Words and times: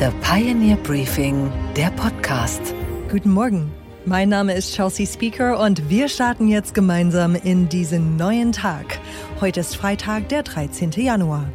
The 0.00 0.10
Pioneer 0.22 0.76
Briefing, 0.76 1.50
der 1.76 1.90
Podcast. 1.90 2.60
Guten 3.10 3.32
Morgen. 3.32 3.72
Mein 4.04 4.28
Name 4.28 4.54
ist 4.54 4.72
Chelsea 4.72 5.04
Speaker 5.04 5.58
und 5.58 5.90
wir 5.90 6.08
starten 6.08 6.46
jetzt 6.46 6.72
gemeinsam 6.72 7.34
in 7.34 7.68
diesen 7.68 8.16
neuen 8.16 8.52
Tag. 8.52 9.00
Heute 9.40 9.58
ist 9.58 9.74
Freitag, 9.74 10.28
der 10.28 10.44
13. 10.44 10.92
Januar. 10.92 11.50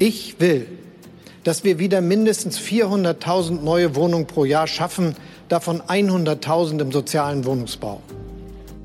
Ich 0.00 0.40
will, 0.40 0.66
dass 1.44 1.62
wir 1.62 1.78
wieder 1.78 2.00
mindestens 2.00 2.58
400.000 2.58 3.62
neue 3.62 3.94
Wohnungen 3.94 4.26
pro 4.26 4.44
Jahr 4.44 4.66
schaffen, 4.66 5.14
davon 5.48 5.80
100.000 5.80 6.80
im 6.80 6.90
sozialen 6.90 7.44
Wohnungsbau. 7.44 8.00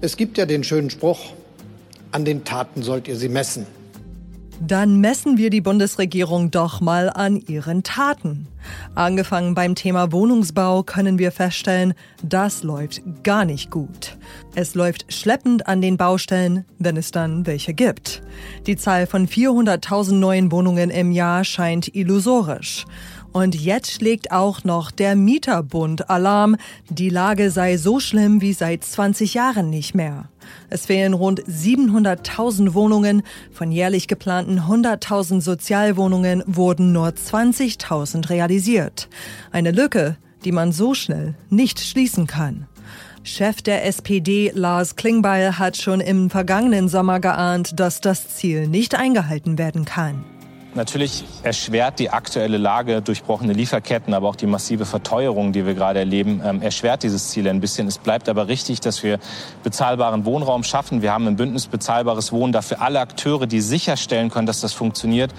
Es 0.02 0.18
gibt 0.18 0.38
ja 0.38 0.46
den 0.46 0.64
schönen 0.64 0.92
Spruch, 0.92 1.34
an 2.12 2.26
den 2.26 2.44
Taten 2.44 2.84
sollt 2.84 3.08
ihr 3.08 3.16
sie 3.16 3.30
messen. 3.30 3.66
Dann 4.60 5.02
messen 5.02 5.38
wir 5.38 5.52
die 5.52 5.62
Bundesregierung 5.62 6.50
doch 6.50 6.82
mal 6.82 7.12
an 7.12 7.38
ihren 7.38 7.84
Taten. 7.84 8.48
Angefangen 8.96 9.54
beim 9.54 9.76
Thema 9.76 10.12
Wohnungsbau 10.12 10.82
können 10.82 11.20
wir 11.20 11.32
feststellen, 11.32 11.94
das 12.24 12.64
läuft 12.64 13.02
gar 13.24 13.46
nicht 13.46 13.70
gut. 13.70 14.18
Es 14.56 14.74
läuft 14.74 15.14
schleppend 15.14 15.68
an 15.68 15.82
den 15.82 15.96
Baustellen, 15.96 16.66
wenn 16.80 16.98
es 16.98 17.12
dann 17.12 17.46
welche 17.46 17.76
gibt. 17.76 18.24
Die 18.66 18.76
Zahl 18.76 19.06
von 19.06 19.28
400.000 19.28 20.14
neuen 20.14 20.52
Wohnungen 20.52 20.90
im 20.90 21.12
Jahr 21.12 21.44
scheint 21.44 21.94
illusorisch. 21.94 22.86
Und 23.38 23.54
jetzt 23.54 23.92
schlägt 23.92 24.32
auch 24.32 24.64
noch 24.64 24.90
der 24.90 25.16
Mieterbund 25.16 26.10
Alarm. 26.10 26.56
Die 26.90 27.10
Lage 27.10 27.52
sei 27.52 27.78
so 27.78 28.00
schlimm 28.00 28.42
wie 28.42 28.52
seit 28.52 28.84
20 28.84 29.36
Jahren 29.36 29.70
nicht 29.70 29.94
mehr. 29.94 30.30
Es 30.72 30.88
fehlen 30.88 31.14
rund 31.14 31.44
700.000 31.44 32.74
Wohnungen. 32.74 33.22
Von 33.52 33.72
jährlich 33.72 34.08
geplanten 34.08 34.62
100.000 34.62 35.42
Sozialwohnungen 35.42 36.42
wurden 36.48 36.92
nur 36.92 37.10
20.000 37.10 38.28
realisiert. 38.32 39.08
Eine 39.52 39.70
Lücke, 39.70 40.18
die 40.44 40.52
man 40.52 40.72
so 40.72 40.96
schnell 40.96 41.36
nicht 41.52 41.80
schließen 41.80 42.26
kann. 42.26 42.66
Chef 43.22 43.62
der 43.62 43.86
SPD 43.86 44.52
Lars 44.56 44.96
Klingbeil 44.96 45.60
hat 45.60 45.78
schon 45.78 46.00
im 46.00 46.32
vergangenen 46.32 46.88
Sommer 46.88 47.20
geahnt, 47.20 47.80
dass 47.80 48.02
das 48.02 48.30
Ziel 48.30 48.68
nicht 48.68 48.96
eingehalten 48.96 49.60
werden 49.60 49.86
kann. 49.86 50.26
Natürlich 50.76 51.24
erschwert 51.44 51.98
die 51.98 52.10
aktuelle 52.10 52.58
Lage 52.58 53.02
durchbrochene 53.02 53.54
Lieferketten, 53.54 54.14
aber 54.14 54.30
auch 54.30 54.36
die 54.36 54.46
massive 54.46 54.86
Verteuerung, 54.86 55.52
die 55.52 55.66
wir 55.66 55.74
gerade 55.74 56.00
erleben, 56.00 56.42
ähm, 56.46 56.62
erschwert 56.62 57.04
dieses 57.04 57.30
Ziel 57.30 57.48
ein 57.48 57.60
bisschen. 57.60 57.88
Es 57.88 57.98
bleibt 57.98 58.30
aber 58.30 58.48
richtig, 58.48 58.80
dass 58.80 59.02
wir 59.02 59.18
bezahlbaren 59.64 60.26
Wohnraum 60.26 60.64
schaffen. 60.64 61.02
Wir 61.02 61.14
haben 61.14 61.26
im 61.26 61.36
Bündnis 61.36 61.68
bezahlbares 61.68 62.32
Wohnen 62.32 62.54
dafür 62.54 62.82
alle 62.82 63.00
Akteure, 63.00 63.48
die 63.48 63.62
sicherstellen 63.62 64.30
können, 64.30 64.46
dass 64.46 64.62
das 64.62 64.74
funktioniert, 64.74 65.34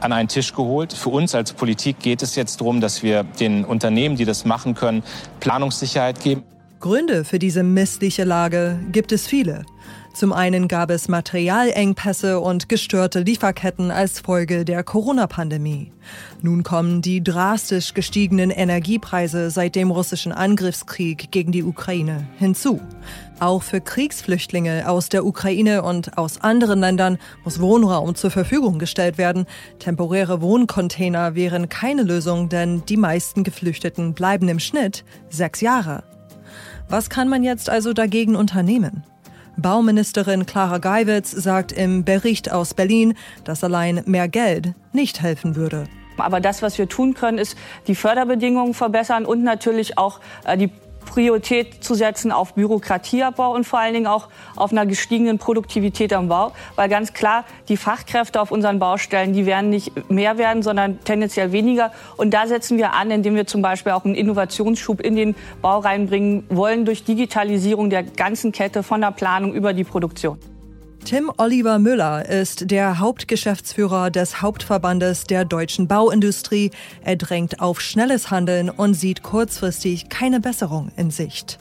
an 0.00 0.12
einen 0.12 0.28
Tisch 0.28 0.54
geholt. 0.54 0.92
Für 0.92 1.10
uns 1.10 1.34
als 1.34 1.52
Politik 1.52 2.00
geht 2.00 2.22
es 2.22 2.34
jetzt 2.34 2.60
darum, 2.60 2.80
dass 2.80 3.02
wir 3.02 3.22
den 3.22 3.64
Unternehmen, 3.64 4.16
die 4.16 4.24
das 4.24 4.44
machen 4.44 4.74
können, 4.74 5.02
Planungssicherheit 5.40 6.20
geben. 6.20 6.42
Gründe 6.80 7.24
für 7.24 7.38
diese 7.38 7.62
missliche 7.62 8.24
Lage 8.24 8.80
gibt 8.90 9.12
es 9.12 9.26
viele. 9.26 9.66
Zum 10.12 10.32
einen 10.32 10.66
gab 10.66 10.90
es 10.90 11.08
Materialengpässe 11.08 12.40
und 12.40 12.68
gestörte 12.68 13.20
Lieferketten 13.20 13.90
als 13.90 14.18
Folge 14.20 14.64
der 14.64 14.82
Corona-Pandemie. 14.82 15.92
Nun 16.42 16.64
kommen 16.64 17.00
die 17.00 17.22
drastisch 17.22 17.94
gestiegenen 17.94 18.50
Energiepreise 18.50 19.50
seit 19.50 19.76
dem 19.76 19.90
russischen 19.90 20.32
Angriffskrieg 20.32 21.30
gegen 21.30 21.52
die 21.52 21.62
Ukraine 21.62 22.26
hinzu. 22.38 22.80
Auch 23.38 23.62
für 23.62 23.80
Kriegsflüchtlinge 23.80 24.88
aus 24.88 25.08
der 25.08 25.24
Ukraine 25.24 25.82
und 25.82 26.18
aus 26.18 26.40
anderen 26.40 26.80
Ländern 26.80 27.18
muss 27.44 27.60
Wohnraum 27.60 28.14
zur 28.16 28.30
Verfügung 28.30 28.78
gestellt 28.78 29.16
werden. 29.16 29.46
Temporäre 29.78 30.42
Wohncontainer 30.42 31.36
wären 31.36 31.68
keine 31.68 32.02
Lösung, 32.02 32.48
denn 32.48 32.82
die 32.86 32.96
meisten 32.98 33.44
Geflüchteten 33.44 34.12
bleiben 34.12 34.48
im 34.48 34.58
Schnitt 34.58 35.04
sechs 35.30 35.60
Jahre. 35.60 36.02
Was 36.88 37.08
kann 37.08 37.28
man 37.28 37.44
jetzt 37.44 37.70
also 37.70 37.92
dagegen 37.92 38.34
unternehmen? 38.34 39.04
Bauministerin 39.62 40.46
Clara 40.46 40.78
Geiwitz 40.78 41.30
sagt 41.30 41.72
im 41.72 42.04
Bericht 42.04 42.50
aus 42.50 42.74
Berlin, 42.74 43.14
dass 43.44 43.62
allein 43.64 44.02
mehr 44.06 44.28
Geld 44.28 44.74
nicht 44.92 45.22
helfen 45.22 45.56
würde. 45.56 45.84
Aber 46.16 46.40
das, 46.40 46.62
was 46.62 46.78
wir 46.78 46.88
tun 46.88 47.14
können, 47.14 47.38
ist 47.38 47.56
die 47.86 47.94
Förderbedingungen 47.94 48.74
verbessern 48.74 49.24
und 49.24 49.42
natürlich 49.42 49.96
auch 49.98 50.20
äh, 50.44 50.56
die 50.56 50.70
Priorität 51.10 51.82
zu 51.82 51.94
setzen 51.94 52.30
auf 52.30 52.54
Bürokratieabbau 52.54 53.52
und 53.52 53.64
vor 53.64 53.80
allen 53.80 53.94
Dingen 53.94 54.06
auch 54.06 54.28
auf 54.54 54.70
einer 54.70 54.86
gestiegenen 54.86 55.38
Produktivität 55.38 56.12
am 56.12 56.28
Bau. 56.28 56.52
Weil 56.76 56.88
ganz 56.88 57.12
klar, 57.12 57.44
die 57.68 57.76
Fachkräfte 57.76 58.40
auf 58.40 58.52
unseren 58.52 58.78
Baustellen, 58.78 59.32
die 59.32 59.44
werden 59.44 59.70
nicht 59.70 60.08
mehr 60.08 60.38
werden, 60.38 60.62
sondern 60.62 61.02
tendenziell 61.04 61.50
weniger. 61.50 61.92
Und 62.16 62.32
da 62.32 62.46
setzen 62.46 62.78
wir 62.78 62.92
an, 62.92 63.10
indem 63.10 63.34
wir 63.34 63.46
zum 63.46 63.60
Beispiel 63.60 63.92
auch 63.92 64.04
einen 64.04 64.14
Innovationsschub 64.14 65.00
in 65.00 65.16
den 65.16 65.34
Bau 65.60 65.80
reinbringen 65.80 66.44
wollen 66.48 66.84
durch 66.84 67.02
Digitalisierung 67.02 67.90
der 67.90 68.04
ganzen 68.04 68.52
Kette 68.52 68.84
von 68.84 69.00
der 69.00 69.10
Planung 69.10 69.52
über 69.52 69.72
die 69.72 69.84
Produktion. 69.84 70.38
Tim 71.04 71.30
Oliver 71.38 71.78
Müller 71.78 72.28
ist 72.28 72.70
der 72.70 72.98
Hauptgeschäftsführer 72.98 74.10
des 74.10 74.42
Hauptverbandes 74.42 75.24
der 75.24 75.44
deutschen 75.44 75.88
Bauindustrie. 75.88 76.70
Er 77.02 77.16
drängt 77.16 77.60
auf 77.60 77.80
schnelles 77.80 78.30
Handeln 78.30 78.70
und 78.70 78.94
sieht 78.94 79.22
kurzfristig 79.22 80.08
keine 80.08 80.40
Besserung 80.40 80.92
in 80.96 81.10
Sicht. 81.10 81.58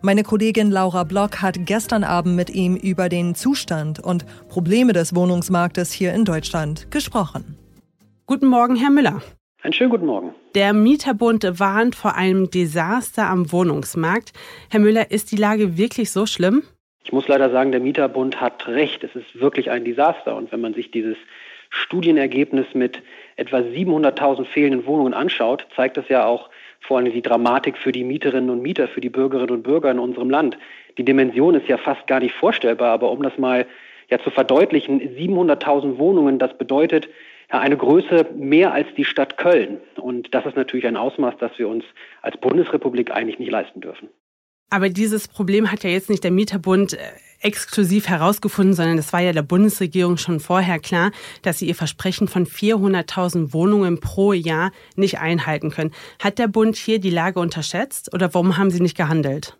Meine 0.00 0.22
Kollegin 0.22 0.70
Laura 0.70 1.04
Block 1.04 1.42
hat 1.42 1.66
gestern 1.66 2.02
Abend 2.02 2.34
mit 2.34 2.50
ihm 2.50 2.76
über 2.76 3.08
den 3.08 3.34
Zustand 3.34 4.00
und 4.00 4.24
Probleme 4.48 4.92
des 4.92 5.14
Wohnungsmarktes 5.14 5.92
hier 5.92 6.12
in 6.14 6.24
Deutschland 6.24 6.90
gesprochen. 6.90 7.56
Guten 8.26 8.46
Morgen, 8.46 8.76
Herr 8.76 8.90
Müller. 8.90 9.22
Einen 9.62 9.72
schönen 9.72 9.90
guten 9.90 10.06
Morgen. 10.06 10.34
Der 10.54 10.72
Mieterbund 10.72 11.44
warnt 11.58 11.94
vor 11.94 12.14
einem 12.14 12.50
Desaster 12.50 13.28
am 13.28 13.50
Wohnungsmarkt. 13.50 14.32
Herr 14.70 14.80
Müller, 14.80 15.10
ist 15.10 15.32
die 15.32 15.36
Lage 15.36 15.76
wirklich 15.76 16.10
so 16.10 16.26
schlimm? 16.26 16.62
Ich 17.04 17.12
muss 17.12 17.28
leider 17.28 17.50
sagen, 17.50 17.72
der 17.72 17.80
Mieterbund 17.80 18.40
hat 18.40 18.68
recht. 18.68 19.02
Es 19.02 19.14
ist 19.14 19.40
wirklich 19.40 19.70
ein 19.70 19.84
Desaster. 19.84 20.36
Und 20.36 20.52
wenn 20.52 20.60
man 20.60 20.74
sich 20.74 20.90
dieses 20.90 21.16
Studienergebnis 21.70 22.66
mit 22.74 23.02
etwa 23.36 23.58
700.000 23.58 24.44
fehlenden 24.44 24.86
Wohnungen 24.86 25.14
anschaut, 25.14 25.66
zeigt 25.74 25.96
das 25.96 26.08
ja 26.08 26.26
auch 26.26 26.50
vor 26.80 26.98
allem 26.98 27.12
die 27.12 27.22
Dramatik 27.22 27.76
für 27.76 27.92
die 27.92 28.04
Mieterinnen 28.04 28.50
und 28.50 28.62
Mieter, 28.62 28.88
für 28.88 29.00
die 29.00 29.10
Bürgerinnen 29.10 29.50
und 29.50 29.62
Bürger 29.62 29.90
in 29.90 29.98
unserem 29.98 30.30
Land. 30.30 30.58
Die 30.96 31.04
Dimension 31.04 31.54
ist 31.54 31.68
ja 31.68 31.76
fast 31.76 32.06
gar 32.06 32.20
nicht 32.20 32.34
vorstellbar, 32.34 32.90
aber 32.90 33.10
um 33.10 33.22
das 33.22 33.36
mal 33.38 33.66
ja 34.10 34.18
zu 34.18 34.30
verdeutlichen, 34.30 35.00
700.000 35.00 35.98
Wohnungen, 35.98 36.38
das 36.38 36.56
bedeutet 36.56 37.08
ja, 37.52 37.60
eine 37.60 37.76
Größe 37.76 38.26
mehr 38.34 38.72
als 38.72 38.88
die 38.96 39.04
Stadt 39.04 39.36
Köln. 39.36 39.80
Und 39.96 40.34
das 40.34 40.46
ist 40.46 40.56
natürlich 40.56 40.86
ein 40.86 40.96
Ausmaß, 40.96 41.34
das 41.38 41.58
wir 41.58 41.68
uns 41.68 41.84
als 42.22 42.36
Bundesrepublik 42.38 43.10
eigentlich 43.10 43.38
nicht 43.38 43.50
leisten 43.50 43.80
dürfen. 43.80 44.08
Aber 44.70 44.90
dieses 44.90 45.28
Problem 45.28 45.70
hat 45.70 45.84
ja 45.84 45.90
jetzt 45.90 46.10
nicht 46.10 46.24
der 46.24 46.30
Mieterbund 46.30 46.94
äh, 46.94 46.98
exklusiv 47.40 48.08
herausgefunden, 48.08 48.74
sondern 48.74 48.98
es 48.98 49.12
war 49.12 49.20
ja 49.20 49.32
der 49.32 49.42
Bundesregierung 49.42 50.16
schon 50.16 50.40
vorher 50.40 50.78
klar, 50.78 51.12
dass 51.42 51.58
sie 51.58 51.68
ihr 51.68 51.74
Versprechen 51.74 52.28
von 52.28 52.46
400.000 52.46 53.52
Wohnungen 53.52 54.00
pro 54.00 54.32
Jahr 54.32 54.72
nicht 54.96 55.18
einhalten 55.18 55.70
können. 55.70 55.92
Hat 56.18 56.38
der 56.38 56.48
Bund 56.48 56.76
hier 56.76 56.98
die 56.98 57.10
Lage 57.10 57.40
unterschätzt 57.40 58.12
oder 58.12 58.34
warum 58.34 58.56
haben 58.56 58.70
sie 58.70 58.80
nicht 58.80 58.96
gehandelt? 58.96 59.56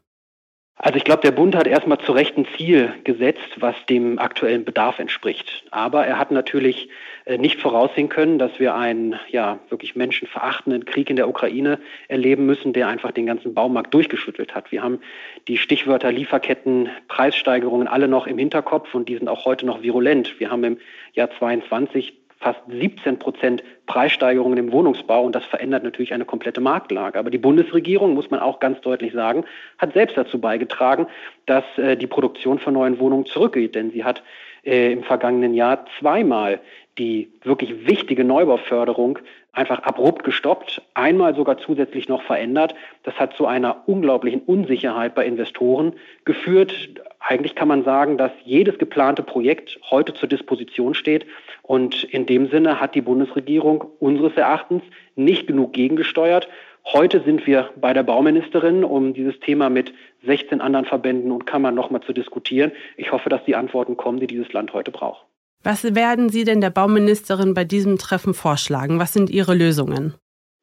Also 0.81 0.97
ich 0.97 1.03
glaube, 1.03 1.23
der 1.23 1.33
Bund 1.33 1.57
hat 1.57 1.67
erstmal 1.67 1.99
zu 1.99 2.13
Recht 2.13 2.37
ein 2.39 2.47
Ziel 2.57 2.95
gesetzt, 3.03 3.57
was 3.57 3.75
dem 3.87 4.21
aktuellen 4.21 4.65
Bedarf 4.65 5.01
entspricht. 5.01 5.65
Aber 5.73 6.07
er 6.07 6.21
hat 6.21 6.31
natürlich 6.31 6.89
äh, 7.25 7.37
nicht 7.37 7.61
voraussehen 7.61 8.09
können, 8.09 8.39
dass 8.39 8.61
wir 8.61 8.77
einen 8.77 9.17
ja 9.29 9.59
wirklich 9.71 9.97
menschenverachtenden 9.97 10.85
Krieg 10.85 11.11
in 11.11 11.17
der 11.17 11.29
Ukraine 11.29 11.81
erleben 12.07 12.47
müssen, 12.47 12.73
der 12.73 12.87
einfach 12.87 13.11
den 13.11 13.27
ganzen 13.27 13.55
Baumarkt 13.55 13.93
durchgeschüttelt 13.93 14.55
hat. 14.55 14.71
Wir 14.71 14.85
haben 14.85 15.01
die 15.49 15.59
Stichwörter 15.59 16.13
Lieferketten, 16.13 16.91
Preissteigerungen 17.09 17.89
alle 17.89 18.07
noch 18.07 18.29
im 18.29 18.39
Hinterkopf 18.39 18.95
und 18.95 19.09
die 19.09 19.17
sind 19.17 19.29
auch 19.29 19.47
heute 19.47 19.67
noch 19.67 19.83
virulent. 19.83 20.39
Wir 20.39 20.53
haben 20.53 20.63
im 20.63 20.79
Jahr 21.13 21.31
22 21.41 22.18
fast 22.41 22.61
17 22.69 23.19
Prozent 23.19 23.63
Preissteigerungen 23.87 24.59
im 24.59 24.73
Wohnungsbau 24.73 25.25
und 25.25 25.35
das 25.35 25.45
verändert 25.45 25.83
natürlich 25.83 26.15
eine 26.15 26.25
komplette 26.25 26.61
Marktlage. 26.61 27.19
Aber 27.19 27.31
die 27.31 27.39
Bundesregierung, 27.39 28.15
muss 28.15 28.31
man 28.31 28.41
auch 28.41 28.61
ganz 28.61 28.81
deutlich 28.81 29.13
sagen, 29.13 29.45
hat 29.79 29.93
selbst 29.93 30.17
dazu 30.17 30.41
beigetragen, 30.41 31.07
dass 31.47 31.65
äh, 31.77 31.97
die 31.97 32.07
Produktion 32.07 32.59
von 32.59 32.75
neuen 32.75 32.99
Wohnungen 32.99 33.27
zurückgeht, 33.27 33.75
denn 33.75 33.91
sie 33.91 34.05
hat 34.05 34.23
äh, 34.65 34.93
im 34.93 35.03
vergangenen 35.03 35.55
Jahr 35.55 35.85
zweimal 35.99 36.61
die 36.99 37.31
wirklich 37.43 37.87
wichtige 37.87 38.25
Neubauförderung 38.25 39.19
einfach 39.53 39.81
abrupt 39.81 40.25
gestoppt, 40.25 40.83
einmal 40.95 41.35
sogar 41.35 41.59
zusätzlich 41.59 42.09
noch 42.09 42.23
verändert. 42.23 42.75
Das 43.03 43.15
hat 43.19 43.35
zu 43.35 43.47
einer 43.47 43.83
unglaublichen 43.87 44.41
Unsicherheit 44.41 45.15
bei 45.15 45.27
Investoren 45.27 45.95
geführt. 46.25 46.75
Eigentlich 47.19 47.55
kann 47.55 47.69
man 47.69 47.85
sagen, 47.85 48.19
dass 48.19 48.31
jedes 48.45 48.79
geplante 48.79 49.23
Projekt 49.23 49.79
heute 49.91 50.15
zur 50.15 50.29
Disposition 50.29 50.95
steht. 50.95 51.27
Und 51.63 52.05
in 52.05 52.27
dem 52.27 52.49
Sinne 52.49 52.81
hat 52.81 52.95
die 52.95 53.03
Bundesregierung 53.03 53.85
unseres 53.99 54.37
Erachtens 54.37 54.83
nicht 55.17 55.47
genug 55.47 55.73
gegengesteuert. 55.73 56.49
Heute 56.93 57.21
sind 57.21 57.47
wir 57.47 57.71
bei 57.77 57.93
der 57.93 58.03
Bauministerin, 58.03 58.85
um 58.85 59.13
dieses 59.13 59.39
Thema 59.41 59.69
mit 59.69 59.93
16 60.25 60.61
anderen 60.61 60.87
Verbänden 60.87 61.33
und 61.33 61.47
Kammern 61.47 61.75
nochmal 61.75 62.01
zu 62.01 62.13
diskutieren. 62.13 62.73
Ich 62.97 63.13
hoffe, 63.13 63.29
dass 63.29 63.45
die 63.45 63.57
Antworten 63.57 63.97
kommen, 63.97 64.21
die 64.21 64.27
dieses 64.27 64.53
Land 64.53 64.73
heute 64.73 64.91
braucht. 64.91 65.28
Was 65.65 65.95
werden 65.95 66.29
Sie 66.29 66.45
denn 66.45 66.61
der 66.61 66.71
Bauministerin 66.71 67.53
bei 67.53 67.65
diesem 67.65 67.99
Treffen 67.99 68.33
vorschlagen? 68.33 69.01
Was 69.01 69.13
sind 69.13 69.29
Ihre 69.29 69.55
Lösungen? 69.55 70.15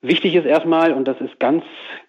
Wichtig 0.02 0.36
ist 0.36 0.46
erstmal, 0.46 0.94
und 0.94 1.08
das 1.08 1.20
ist 1.20 1.40
ganz, 1.40 1.64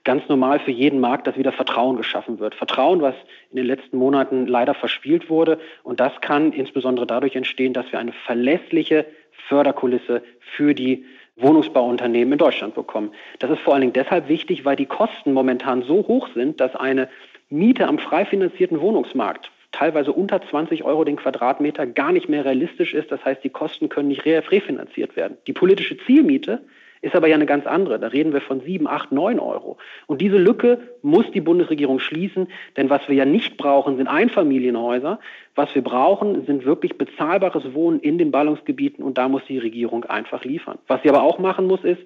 ganz 0.05 0.29
normal 0.29 0.61
für 0.61 0.71
jeden 0.71 1.01
Markt, 1.01 1.27
dass 1.27 1.37
wieder 1.37 1.53
Vertrauen 1.53 1.97
geschaffen 1.97 2.39
wird. 2.39 2.55
Vertrauen, 2.55 3.01
was 3.01 3.15
in 3.51 3.57
den 3.57 3.67
letzten 3.67 3.97
Monaten 3.97 4.47
leider 4.47 4.75
verspielt 4.75 5.31
wurde. 5.31 5.59
Und 5.83 5.99
das 5.99 6.13
kann 6.21 6.53
insbesondere 6.53 7.07
dadurch 7.07 7.35
entstehen, 7.35 7.73
dass 7.73 7.91
wir 7.91 7.99
eine 7.99 8.13
verlässliche 8.13 9.07
Förderkulisse 9.49 10.23
für 10.57 10.75
die 10.75 11.07
Wohnungsbauunternehmen 11.37 12.33
in 12.33 12.39
Deutschland 12.39 12.75
bekommen. 12.75 13.13
Das 13.39 13.51
ist 13.51 13.61
vor 13.61 13.73
allen 13.73 13.83
Dingen 13.83 13.93
deshalb 13.93 14.29
wichtig, 14.29 14.65
weil 14.65 14.77
die 14.77 14.87
Kosten 14.87 15.33
momentan 15.33 15.83
so 15.83 16.07
hoch 16.07 16.29
sind, 16.35 16.61
dass 16.61 16.77
eine 16.77 17.09
Miete 17.49 17.87
am 17.89 17.99
frei 17.99 18.25
finanzierten 18.25 18.81
Wohnungsmarkt 18.81 19.51
teilweise 19.77 20.13
unter 20.13 20.41
20 20.41 20.85
Euro 20.85 21.05
den 21.05 21.17
Quadratmeter 21.17 21.87
gar 21.87 22.13
nicht 22.13 22.29
mehr 22.29 22.45
realistisch 22.45 22.95
ist. 22.95 23.13
Das 23.13 23.25
heißt, 23.25 23.45
die 23.45 23.51
Kosten 23.51 23.89
können 23.89 24.09
nicht 24.09 24.25
refinanziert 24.25 25.17
werden. 25.17 25.37
Die 25.47 25.53
politische 25.53 25.97
Zielmiete 25.99 26.63
ist 27.03 27.15
aber 27.15 27.29
ja 27.29 27.35
eine 27.35 27.47
ganz 27.47 27.67
andere. 27.67 27.99
Da 27.99 28.09
reden 28.09 28.33
wir 28.33 28.41
von 28.41 28.61
7, 28.61 28.89
8, 28.89 29.13
9 29.13 29.39
Euro. 29.39 29.77
Und 30.07 30.21
diese 30.21 30.39
Lücke 30.39 30.79
muss 31.03 31.31
die 31.31 31.41
Bundesregierung 31.41 31.99
schließen, 31.99 32.49
denn 32.77 32.91
was 32.91 33.07
wir 33.09 33.15
ja 33.15 33.25
nicht 33.25 33.59
brauchen, 33.59 33.97
sind 33.97 34.09
Einfamilienhäuser. 34.09 35.21
Was 35.55 35.75
wir 35.75 35.83
brauchen, 35.83 36.45
sind 36.47 36.65
wirklich 36.65 36.99
bezahlbares 36.99 37.75
Wohnen 37.75 38.01
in 38.01 38.19
den 38.19 38.31
Ballungsgebieten 38.31 39.05
und 39.05 39.19
da 39.19 39.29
muss 39.29 39.43
die 39.47 39.59
Regierung 39.59 40.05
einfach 40.05 40.45
liefern. 40.45 40.79
Was 40.87 41.03
sie 41.03 41.09
aber 41.09 41.23
auch 41.23 41.39
machen 41.39 41.67
muss, 41.67 41.85
ist, 41.85 42.01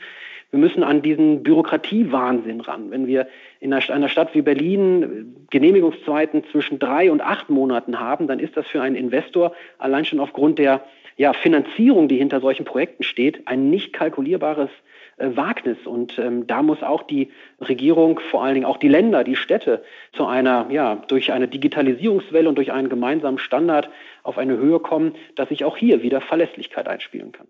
wir 0.51 0.59
müssen 0.59 0.83
an 0.83 1.03
diesen 1.03 1.45
Bürokratiewahnsinn 1.45 2.61
ran. 2.61 2.91
Wenn 2.91 3.07
wir 3.07 3.29
in 3.61 3.75
einer 3.75 4.09
Stadt 4.09 4.35
wie 4.35 4.41
Berlin 4.41 5.47
Genehmigungszeiten 5.51 6.45
zwischen 6.51 6.79
drei 6.79 7.13
und 7.13 7.21
acht 7.21 7.51
Monaten 7.51 8.01
haben, 8.01 8.27
dann 8.27 8.41
ist 8.41 8.57
das 8.57 8.67
für 8.67 8.81
einen 8.81 8.97
Investor 8.97 9.53
allein 9.79 10.07
schon 10.07 10.19
aufgrund 10.19 10.59
der 10.59 10.83
ja, 11.17 11.35
Finanzierung, 11.35 12.09
die 12.09 12.17
hinter 12.17 12.41
solchen 12.41 12.65
Projekten 12.65 13.03
steht, 13.03 13.47
ein 13.47 13.69
nicht 13.69 13.93
kalkulierbares 13.93 14.71
äh, 15.19 15.29
Wagnis. 15.37 15.77
Und 15.85 16.19
ähm, 16.19 16.47
da 16.47 16.63
muss 16.63 16.83
auch 16.83 17.03
die 17.03 17.31
Regierung, 17.61 18.19
vor 18.31 18.43
allen 18.43 18.55
Dingen 18.55 18.67
auch 18.67 18.79
die 18.79 18.89
Länder, 18.89 19.23
die 19.23 19.37
Städte 19.37 19.85
zu 20.13 20.25
einer, 20.25 20.69
ja, 20.71 20.97
durch 21.09 21.31
eine 21.31 21.47
Digitalisierungswelle 21.47 22.49
und 22.49 22.55
durch 22.55 22.73
einen 22.73 22.89
gemeinsamen 22.89 23.39
Standard 23.39 23.91
auf 24.23 24.39
eine 24.39 24.57
Höhe 24.57 24.81
kommen, 24.81 25.15
dass 25.37 25.51
sich 25.51 25.67
auch 25.67 25.77
hier 25.77 26.03
wieder 26.03 26.23
Verlässlichkeit 26.23 26.89
einspielen 26.89 27.33
kann. 27.33 27.49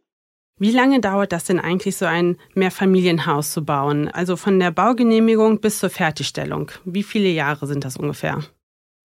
Wie 0.61 0.73
lange 0.73 1.01
dauert 1.01 1.33
das 1.33 1.45
denn 1.45 1.59
eigentlich, 1.59 1.97
so 1.97 2.05
ein 2.05 2.37
Mehrfamilienhaus 2.55 3.51
zu 3.51 3.65
bauen? 3.65 4.11
Also 4.13 4.37
von 4.37 4.61
der 4.61 4.71
Baugenehmigung 4.71 5.63
bis 5.63 5.79
zur 5.79 5.89
Fertigstellung. 5.89 6.71
Wie 6.85 7.03
viele 7.03 7.29
Jahre 7.29 7.67
sind 7.67 7.83
das 7.83 7.97
ungefähr? 7.97 8.41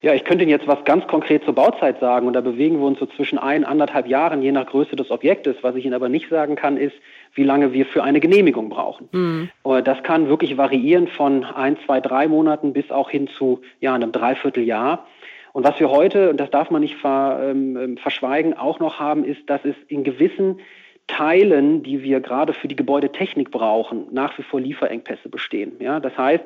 Ja, 0.01 0.13
ich 0.13 0.25
könnte 0.25 0.43
Ihnen 0.43 0.51
jetzt 0.51 0.67
was 0.67 0.83
ganz 0.83 1.07
konkret 1.07 1.45
zur 1.45 1.55
Bauzeit 1.55 2.01
sagen 2.01 2.27
und 2.27 2.33
da 2.33 2.41
bewegen 2.41 2.79
wir 2.79 2.85
uns 2.85 2.99
so 2.99 3.05
zwischen 3.05 3.37
ein, 3.37 3.63
anderthalb 3.63 4.05
Jahren, 4.05 4.41
je 4.41 4.51
nach 4.51 4.65
Größe 4.65 4.97
des 4.97 5.09
Objektes. 5.11 5.55
Was 5.61 5.77
ich 5.77 5.85
Ihnen 5.85 5.93
aber 5.93 6.09
nicht 6.09 6.27
sagen 6.29 6.57
kann, 6.57 6.75
ist, 6.75 6.93
wie 7.35 7.45
lange 7.45 7.71
wir 7.71 7.85
für 7.85 8.03
eine 8.03 8.19
Genehmigung 8.19 8.67
brauchen. 8.67 9.07
Mhm. 9.13 9.49
Das 9.85 10.03
kann 10.03 10.27
wirklich 10.27 10.57
variieren 10.57 11.07
von 11.07 11.45
ein, 11.45 11.77
zwei, 11.85 12.01
drei 12.01 12.27
Monaten 12.27 12.73
bis 12.73 12.91
auch 12.91 13.09
hin 13.09 13.29
zu 13.29 13.61
ja, 13.79 13.93
einem 13.93 14.11
Dreivierteljahr. 14.11 15.07
Und 15.53 15.63
was 15.63 15.79
wir 15.79 15.89
heute, 15.89 16.31
und 16.31 16.37
das 16.37 16.49
darf 16.49 16.69
man 16.69 16.81
nicht 16.81 16.97
ver, 16.97 17.39
ähm, 17.41 17.77
ähm, 17.77 17.97
verschweigen, 17.97 18.55
auch 18.55 18.79
noch 18.79 18.99
haben, 18.99 19.23
ist, 19.23 19.49
dass 19.49 19.63
es 19.63 19.75
in 19.87 20.03
gewissen 20.03 20.59
Teilen, 21.07 21.83
die 21.83 22.01
wir 22.01 22.19
gerade 22.19 22.53
für 22.53 22.67
die 22.67 22.75
Gebäudetechnik 22.75 23.51
brauchen, 23.51 24.07
nach 24.11 24.37
wie 24.37 24.43
vor 24.43 24.59
Lieferengpässe 24.59 25.29
bestehen. 25.29 25.73
Ja, 25.79 25.99
das 25.99 26.17
heißt, 26.17 26.45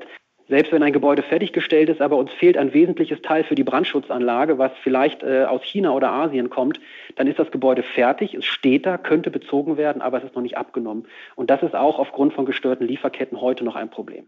selbst 0.49 0.71
wenn 0.71 0.83
ein 0.83 0.93
Gebäude 0.93 1.21
fertiggestellt 1.21 1.89
ist, 1.89 2.01
aber 2.01 2.17
uns 2.17 2.31
fehlt 2.33 2.57
ein 2.57 2.73
wesentliches 2.73 3.21
Teil 3.21 3.43
für 3.43 3.55
die 3.55 3.63
Brandschutzanlage, 3.63 4.57
was 4.57 4.71
vielleicht 4.83 5.21
äh, 5.21 5.43
aus 5.43 5.61
China 5.63 5.91
oder 5.91 6.11
Asien 6.11 6.49
kommt, 6.49 6.79
dann 7.15 7.27
ist 7.27 7.37
das 7.37 7.51
Gebäude 7.51 7.83
fertig, 7.83 8.33
es 8.33 8.45
steht 8.45 8.85
da, 8.85 8.97
könnte 8.97 9.29
bezogen 9.29 9.77
werden, 9.77 10.01
aber 10.01 10.17
es 10.17 10.23
ist 10.23 10.35
noch 10.35 10.41
nicht 10.41 10.57
abgenommen. 10.57 11.05
Und 11.35 11.51
das 11.51 11.61
ist 11.61 11.75
auch 11.75 11.99
aufgrund 11.99 12.33
von 12.33 12.45
gestörten 12.45 12.87
Lieferketten 12.87 13.39
heute 13.39 13.63
noch 13.63 13.75
ein 13.75 13.91
Problem. 13.91 14.25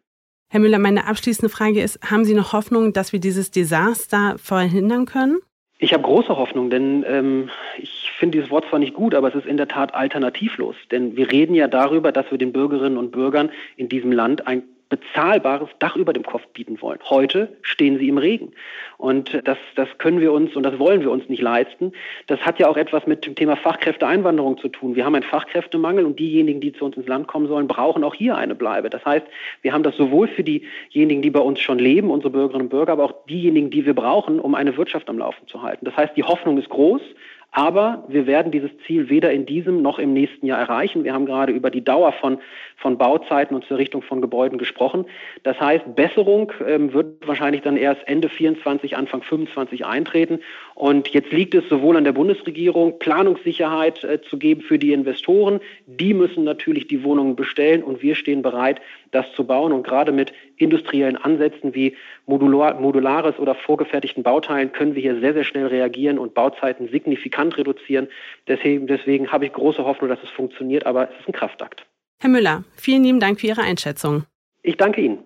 Herr 0.50 0.60
Müller, 0.60 0.80
meine 0.80 1.07
abschließende 1.07 1.50
Frage 1.50 1.81
ist, 1.81 2.00
haben 2.10 2.25
Sie 2.25 2.36
noch 2.36 2.54
Hoffnung, 2.54 2.94
dass 2.94 3.13
wir 3.13 3.19
dieses 3.19 3.51
Desaster 3.51 4.36
verhindern 4.38 5.06
können? 5.06 5.39
Ich 5.80 5.94
habe 5.94 6.04
große 6.04 6.38
Hoffnung, 6.38 6.69
denn 6.69 7.04
ähm, 7.07 7.50
ich 7.77 8.00
finde 8.22 8.38
dieses 8.38 8.52
Wort 8.52 8.66
zwar 8.70 8.78
nicht 8.78 8.94
gut, 8.94 9.16
aber 9.16 9.30
es 9.30 9.36
ist 9.36 9.48
in 9.48 9.58
der 9.58 9.68
Tat 9.68 9.96
alternativlos. 9.96 10.76
Denn 10.92 11.18
wir 11.18 11.32
reden 11.32 11.56
ja 11.56 11.68
darüber, 11.68 12.12
dass 12.12 12.30
wir 12.30 12.38
den 12.38 12.54
Bürgerinnen 12.54 12.98
und 12.98 13.12
Bürgern 13.12 13.50
in 13.78 13.90
diesem 13.90 14.12
Land 14.12 14.46
ein 14.46 14.62
bezahlbares 14.90 15.70
Dach 15.80 15.96
über 15.96 16.14
dem 16.14 16.24
Kopf 16.24 16.46
bieten 16.54 16.80
wollen. 16.82 17.00
Heute 17.10 17.58
stehen 17.64 17.98
sie 17.98 18.10
im 18.10 18.20
Regen. 18.20 18.52
Und 18.98 19.42
das, 19.46 19.58
das 19.76 19.88
können 19.98 20.20
wir 20.20 20.34
uns 20.34 20.56
und 20.56 20.64
das 20.64 20.78
wollen 20.78 21.02
wir 21.02 21.10
uns 21.10 21.28
nicht 21.30 21.42
leisten. 21.42 21.94
Das 22.28 22.42
hat 22.42 22.60
ja 22.60 22.68
auch 22.68 22.78
etwas 22.78 23.08
mit 23.08 23.26
dem 23.26 23.34
Thema 23.34 23.56
Fachkräfteeinwanderung 23.56 24.60
zu 24.60 24.68
tun. 24.68 24.96
Wir 24.96 25.06
haben 25.06 25.16
einen 25.16 25.24
Fachkräftemangel 25.24 26.06
und 26.06 26.20
diejenigen, 26.20 26.60
die 26.62 26.74
zu 26.74 26.86
uns 26.86 26.98
ins 26.98 27.08
Land 27.08 27.28
kommen 27.28 27.48
sollen, 27.48 27.68
brauchen 27.68 28.04
auch 28.04 28.14
hier 28.14 28.36
eine 28.38 28.54
Bleibe. 28.54 28.92
Das 28.92 29.04
heißt, 29.04 29.26
wir 29.62 29.74
haben 29.74 29.84
das 29.84 29.96
sowohl 29.96 30.28
für 30.28 30.44
diejenigen, 30.44 31.22
die 31.22 31.32
bei 31.32 31.40
uns 31.40 31.62
schon 31.62 31.80
leben, 31.80 32.12
unsere 32.12 32.30
Bürgerinnen 32.30 32.66
und 32.66 32.70
Bürger, 32.70 32.92
aber 32.92 33.06
auch 33.06 33.26
diejenigen, 33.28 33.72
die 33.72 33.86
wir 33.86 33.96
brauchen, 33.96 34.40
um 34.40 34.54
eine 34.54 34.76
Wirtschaft 34.78 35.10
am 35.10 35.18
Laufen 35.18 35.48
zu 35.48 35.64
halten. 35.64 35.86
Das 35.86 35.96
heißt, 35.96 36.16
die 36.18 36.24
Hoffnung 36.24 36.58
ist 36.58 36.70
groß. 36.70 37.02
Aber 37.51 38.06
wir 38.07 38.27
werden 38.27 38.51
dieses 38.51 38.71
Ziel 38.88 39.09
weder 39.09 39.31
in 39.31 39.45
diesem 39.45 39.81
noch 39.81 40.00
im 40.00 40.13
nächsten 40.13 40.45
Jahr 40.45 40.59
erreichen. 40.59 41.03
Wir 41.03 41.13
haben 41.13 41.25
gerade 41.25 41.51
über 41.51 41.69
die 41.69 41.83
Dauer 41.83 42.13
von, 42.13 42.38
von 42.77 42.98
Bauzeiten 42.98 43.56
und 43.56 43.65
zur 43.65 43.77
Richtung 43.77 44.01
von 44.01 44.21
Gebäuden 44.21 44.57
gesprochen. 44.57 45.06
Das 45.44 45.59
heißt, 45.59 45.95
Besserung 45.95 46.53
ähm, 46.65 46.94
wird 46.94 47.27
wahrscheinlich 47.27 47.62
dann 47.62 47.75
erst 47.75 48.07
Ende 48.07 48.30
24, 48.30 48.95
Anfang 48.95 49.21
25 49.21 49.86
eintreten. 49.86 50.39
Und 50.81 51.10
jetzt 51.10 51.31
liegt 51.31 51.54
es 51.54 51.63
sowohl 51.69 51.95
an 51.95 52.06
der 52.06 52.12
Bundesregierung, 52.12 52.98
Planungssicherheit 52.98 54.04
äh, 54.04 54.19
zu 54.24 54.39
geben 54.39 54.62
für 54.62 54.80
die 54.80 54.94
Investoren. 54.94 55.60
Die 55.86 56.16
müssen 56.16 56.44
natürlich 56.44 56.88
die 56.88 57.04
Wohnungen 57.04 57.36
bestellen 57.36 57.83
und 57.83 58.01
wir 58.01 58.16
stehen 58.16 58.42
bereit, 58.42 58.81
das 59.12 59.28
zu 59.36 59.45
bauen. 59.45 59.74
Und 59.74 59.83
gerade 59.83 60.12
mit 60.12 60.33
industriellen 60.57 61.18
Ansätzen 61.18 61.75
wie 61.75 61.95
modular, 62.25 62.80
modulares 62.80 63.38
oder 63.38 63.54
vorgefertigten 63.54 64.24
Bauteilen 64.24 64.72
können 64.72 64.95
wir 64.95 65.04
hier 65.04 65.19
sehr, 65.19 65.33
sehr 65.36 65.44
schnell 65.44 65.68
reagieren 65.68 66.18
und 66.18 66.33
Bauzeiten 66.33 66.89
signifikant 66.89 67.60
reduzieren. 67.60 68.07
Deswegen, 68.48 68.88
deswegen 68.88 69.31
habe 69.31 69.45
ich 69.45 69.54
große 69.54 69.86
Hoffnung, 69.86 70.10
dass 70.10 70.24
es 70.24 70.31
funktioniert, 70.31 70.88
aber 70.88 71.12
es 71.12 71.19
ist 71.19 71.27
ein 71.27 71.34
Kraftakt. 71.34 71.86
Herr 72.22 72.31
Müller, 72.31 72.63
vielen 72.75 73.04
lieben 73.04 73.19
Dank 73.19 73.39
für 73.39 73.45
Ihre 73.45 73.62
Einschätzung. 73.62 74.24
Ich 74.63 74.77
danke 74.77 75.01
Ihnen. 75.01 75.19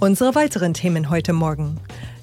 Unsere 0.00 0.34
weiteren 0.34 0.74
Themen 0.74 1.10
heute 1.10 1.32
Morgen. 1.32 1.78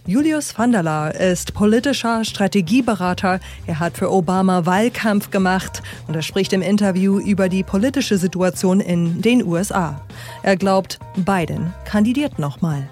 Julius 0.08 0.56
van 0.56 0.72
der 0.72 0.84
Laar 0.84 1.16
ist 1.16 1.56
politischer 1.56 2.24
Strategieberater. 2.24 3.40
Er 3.66 3.80
hat 3.80 3.98
für 3.98 4.12
Obama 4.12 4.68
Wahlkampf 4.68 5.32
gemacht 5.32 5.82
und 6.08 6.16
er 6.16 6.22
spricht 6.22 6.54
im 6.54 6.62
Interview 6.62 7.18
über 7.18 7.50
die 7.50 7.64
politische 7.64 8.20
Situation 8.20 8.82
in 8.82 9.24
den 9.24 9.44
USA. 9.44 10.00
Er 10.44 10.58
glaubt, 10.58 11.00
Biden 11.18 11.74
kandidiert 11.86 12.38
nochmal. 12.38 12.88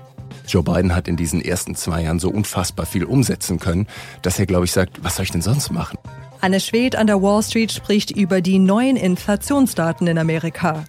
Joe 0.47 0.63
Biden 0.63 0.95
hat 0.95 1.07
in 1.07 1.15
diesen 1.15 1.39
ersten 1.39 1.75
zwei 1.75 2.01
Jahren 2.01 2.17
so 2.17 2.31
unfassbar 2.31 2.87
viel 2.87 3.03
umsetzen 3.03 3.59
können, 3.59 3.85
dass 4.23 4.39
er, 4.39 4.47
glaube 4.47 4.65
ich, 4.65 4.71
sagt, 4.71 5.03
was 5.03 5.15
soll 5.15 5.25
ich 5.25 5.31
denn 5.31 5.43
sonst 5.43 5.71
machen? 5.71 5.99
Anne 6.43 6.59
Schwed 6.59 6.97
an 6.97 7.07
der 7.07 7.21
Wall 7.21 7.41
Street 7.41 7.71
spricht 7.71 8.11
über 8.11 8.41
die 8.41 8.59
neuen 8.59 8.97
Inflationsdaten 8.97 10.07
in 10.07 10.17
Amerika. 10.17 10.83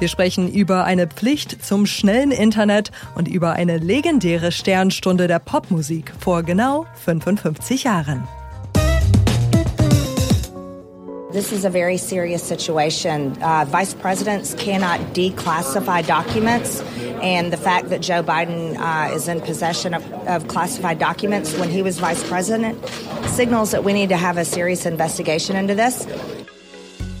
Wir 0.00 0.08
sprechen 0.08 0.52
über 0.52 0.82
eine 0.82 1.06
Pflicht 1.06 1.64
zum 1.64 1.86
schnellen 1.86 2.32
Internet 2.32 2.90
und 3.14 3.28
über 3.28 3.52
eine 3.52 3.78
legendäre 3.78 4.50
Sternstunde 4.50 5.28
der 5.28 5.38
Popmusik 5.38 6.12
vor 6.18 6.42
genau 6.42 6.86
55 7.04 7.84
Jahren. 7.84 8.26
This 11.36 11.52
is 11.52 11.66
a 11.66 11.70
very 11.70 11.98
serious 11.98 12.42
situation. 12.42 13.36
Uh, 13.42 13.66
vice 13.68 13.92
presidents 13.92 14.54
cannot 14.54 14.98
declassify 15.12 16.06
documents, 16.06 16.80
and 17.20 17.52
the 17.52 17.58
fact 17.58 17.90
that 17.90 18.00
Joe 18.00 18.22
Biden 18.22 18.74
uh, 18.78 19.14
is 19.14 19.28
in 19.28 19.42
possession 19.42 19.92
of, 19.92 20.12
of 20.26 20.48
classified 20.48 20.98
documents 20.98 21.52
when 21.58 21.68
he 21.68 21.82
was 21.82 21.98
vice 21.98 22.26
president 22.26 22.82
signals 23.28 23.70
that 23.72 23.84
we 23.84 23.92
need 23.92 24.08
to 24.08 24.16
have 24.16 24.38
a 24.38 24.46
serious 24.46 24.86
investigation 24.86 25.56
into 25.56 25.74
this. 25.74 26.06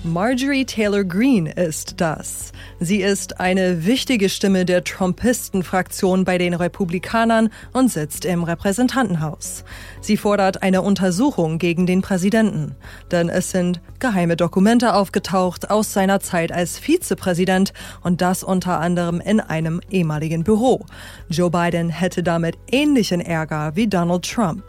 Marjorie 0.06 0.64
Taylor 0.64 1.02
Greene 1.02 1.50
ist 1.50 2.00
das. 2.00 2.52
Sie 2.78 3.02
ist 3.02 3.40
eine 3.40 3.86
wichtige 3.86 4.28
Stimme 4.28 4.64
der 4.64 4.84
Trumpistenfraktion 4.84 6.24
bei 6.24 6.38
den 6.38 6.54
Republikanern 6.54 7.48
und 7.72 7.90
sitzt 7.90 8.24
im 8.24 8.44
Repräsentantenhaus. 8.44 9.64
Sie 10.00 10.16
fordert 10.16 10.62
eine 10.62 10.82
Untersuchung 10.82 11.58
gegen 11.58 11.86
den 11.86 12.02
Präsidenten, 12.02 12.76
denn 13.10 13.28
es 13.28 13.50
sind 13.50 13.80
geheime 13.98 14.36
Dokumente 14.36 14.94
aufgetaucht 14.94 15.70
aus 15.70 15.92
seiner 15.92 16.20
Zeit 16.20 16.52
als 16.52 16.78
Vizepräsident 16.78 17.72
und 18.04 18.20
das 18.20 18.44
unter 18.44 18.78
anderem 18.78 19.20
in 19.20 19.40
einem 19.40 19.80
ehemaligen 19.90 20.44
Büro. 20.44 20.86
Joe 21.28 21.50
Biden 21.50 21.88
hätte 21.88 22.22
damit 22.22 22.56
ähnlichen 22.70 23.20
Ärger 23.20 23.74
wie 23.74 23.88
Donald 23.88 24.22
Trump. 24.22 24.62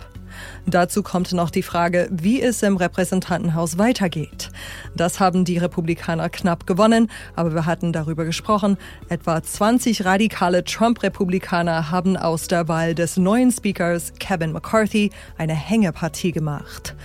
Dazu 0.65 1.03
kommt 1.03 1.33
noch 1.33 1.49
die 1.49 1.63
Frage, 1.63 2.07
wie 2.11 2.41
es 2.41 2.63
im 2.63 2.77
Repräsentantenhaus 2.77 3.77
weitergeht. 3.77 4.49
Das 4.95 5.19
haben 5.19 5.45
die 5.45 5.57
Republikaner 5.57 6.29
knapp 6.29 6.67
gewonnen, 6.67 7.09
aber 7.35 7.53
wir 7.53 7.65
hatten 7.65 7.93
darüber 7.93 8.25
gesprochen. 8.25 8.77
Etwa 9.09 9.41
20 9.41 10.05
radikale 10.05 10.63
Trump-Republikaner 10.63 11.91
haben 11.91 12.17
aus 12.17 12.47
der 12.47 12.67
Wahl 12.67 12.95
des 12.95 13.17
neuen 13.17 13.51
Speakers 13.51 14.13
Kevin 14.19 14.51
McCarthy 14.51 15.11
eine 15.37 15.55
Hängepartie 15.55 16.31
gemacht. 16.31 16.95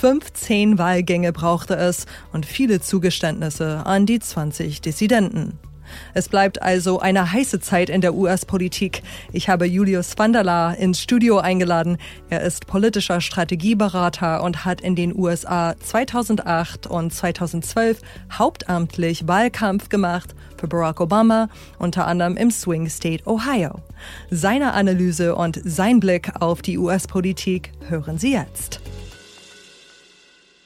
15 0.00 0.78
Wahlgänge 0.78 1.32
brauchte 1.32 1.74
es 1.76 2.06
und 2.32 2.46
viele 2.46 2.80
Zugeständnisse 2.80 3.84
an 3.86 4.06
die 4.06 4.18
20 4.18 4.80
Dissidenten. 4.80 5.58
Es 6.14 6.28
bleibt 6.28 6.62
also 6.62 7.00
eine 7.00 7.32
heiße 7.32 7.60
Zeit 7.60 7.90
in 7.90 8.00
der 8.00 8.14
US-Politik. 8.14 9.02
Ich 9.32 9.48
habe 9.48 9.66
Julius 9.66 10.16
van 10.16 10.32
der 10.32 10.44
Laar 10.44 10.76
ins 10.76 11.00
Studio 11.00 11.38
eingeladen. 11.38 11.98
Er 12.28 12.42
ist 12.42 12.66
politischer 12.66 13.20
Strategieberater 13.20 14.42
und 14.42 14.64
hat 14.64 14.80
in 14.80 14.96
den 14.96 15.16
USA 15.16 15.74
2008 15.78 16.86
und 16.86 17.12
2012 17.12 18.00
hauptamtlich 18.32 19.26
Wahlkampf 19.28 19.88
gemacht 19.88 20.34
für 20.56 20.68
Barack 20.68 21.00
Obama, 21.00 21.48
unter 21.78 22.06
anderem 22.06 22.36
im 22.36 22.50
Swing 22.50 22.88
State 22.88 23.26
Ohio. 23.26 23.80
Seine 24.30 24.72
Analyse 24.74 25.34
und 25.34 25.60
sein 25.64 26.00
Blick 26.00 26.30
auf 26.40 26.62
die 26.62 26.78
US-Politik 26.78 27.72
hören 27.88 28.18
Sie 28.18 28.32
jetzt. 28.32 28.80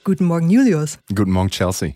Guten 0.05 0.27
Morgen, 0.27 0.51
Julius. 0.51 0.99
Guten 1.15 1.31
Morgen, 1.31 1.49
Chelsea. 1.49 1.95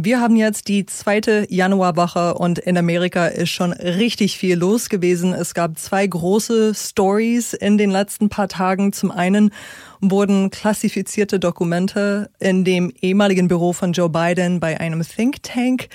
Wir 0.00 0.20
haben 0.20 0.36
jetzt 0.36 0.68
die 0.68 0.86
zweite 0.86 1.44
Januarwoche 1.50 2.34
und 2.34 2.60
in 2.60 2.78
Amerika 2.78 3.26
ist 3.26 3.50
schon 3.50 3.72
richtig 3.72 4.38
viel 4.38 4.56
los 4.56 4.90
gewesen. 4.90 5.34
Es 5.34 5.54
gab 5.54 5.76
zwei 5.76 6.06
große 6.06 6.72
Stories 6.72 7.52
in 7.52 7.78
den 7.78 7.90
letzten 7.90 8.28
paar 8.28 8.46
Tagen. 8.46 8.92
Zum 8.92 9.10
einen 9.10 9.50
wurden 10.00 10.50
klassifizierte 10.50 11.40
Dokumente 11.40 12.30
in 12.38 12.62
dem 12.62 12.92
ehemaligen 13.00 13.48
Büro 13.48 13.72
von 13.72 13.92
Joe 13.92 14.08
Biden 14.08 14.60
bei 14.60 14.78
einem 14.78 15.02
Think 15.02 15.42
Tank 15.42 15.88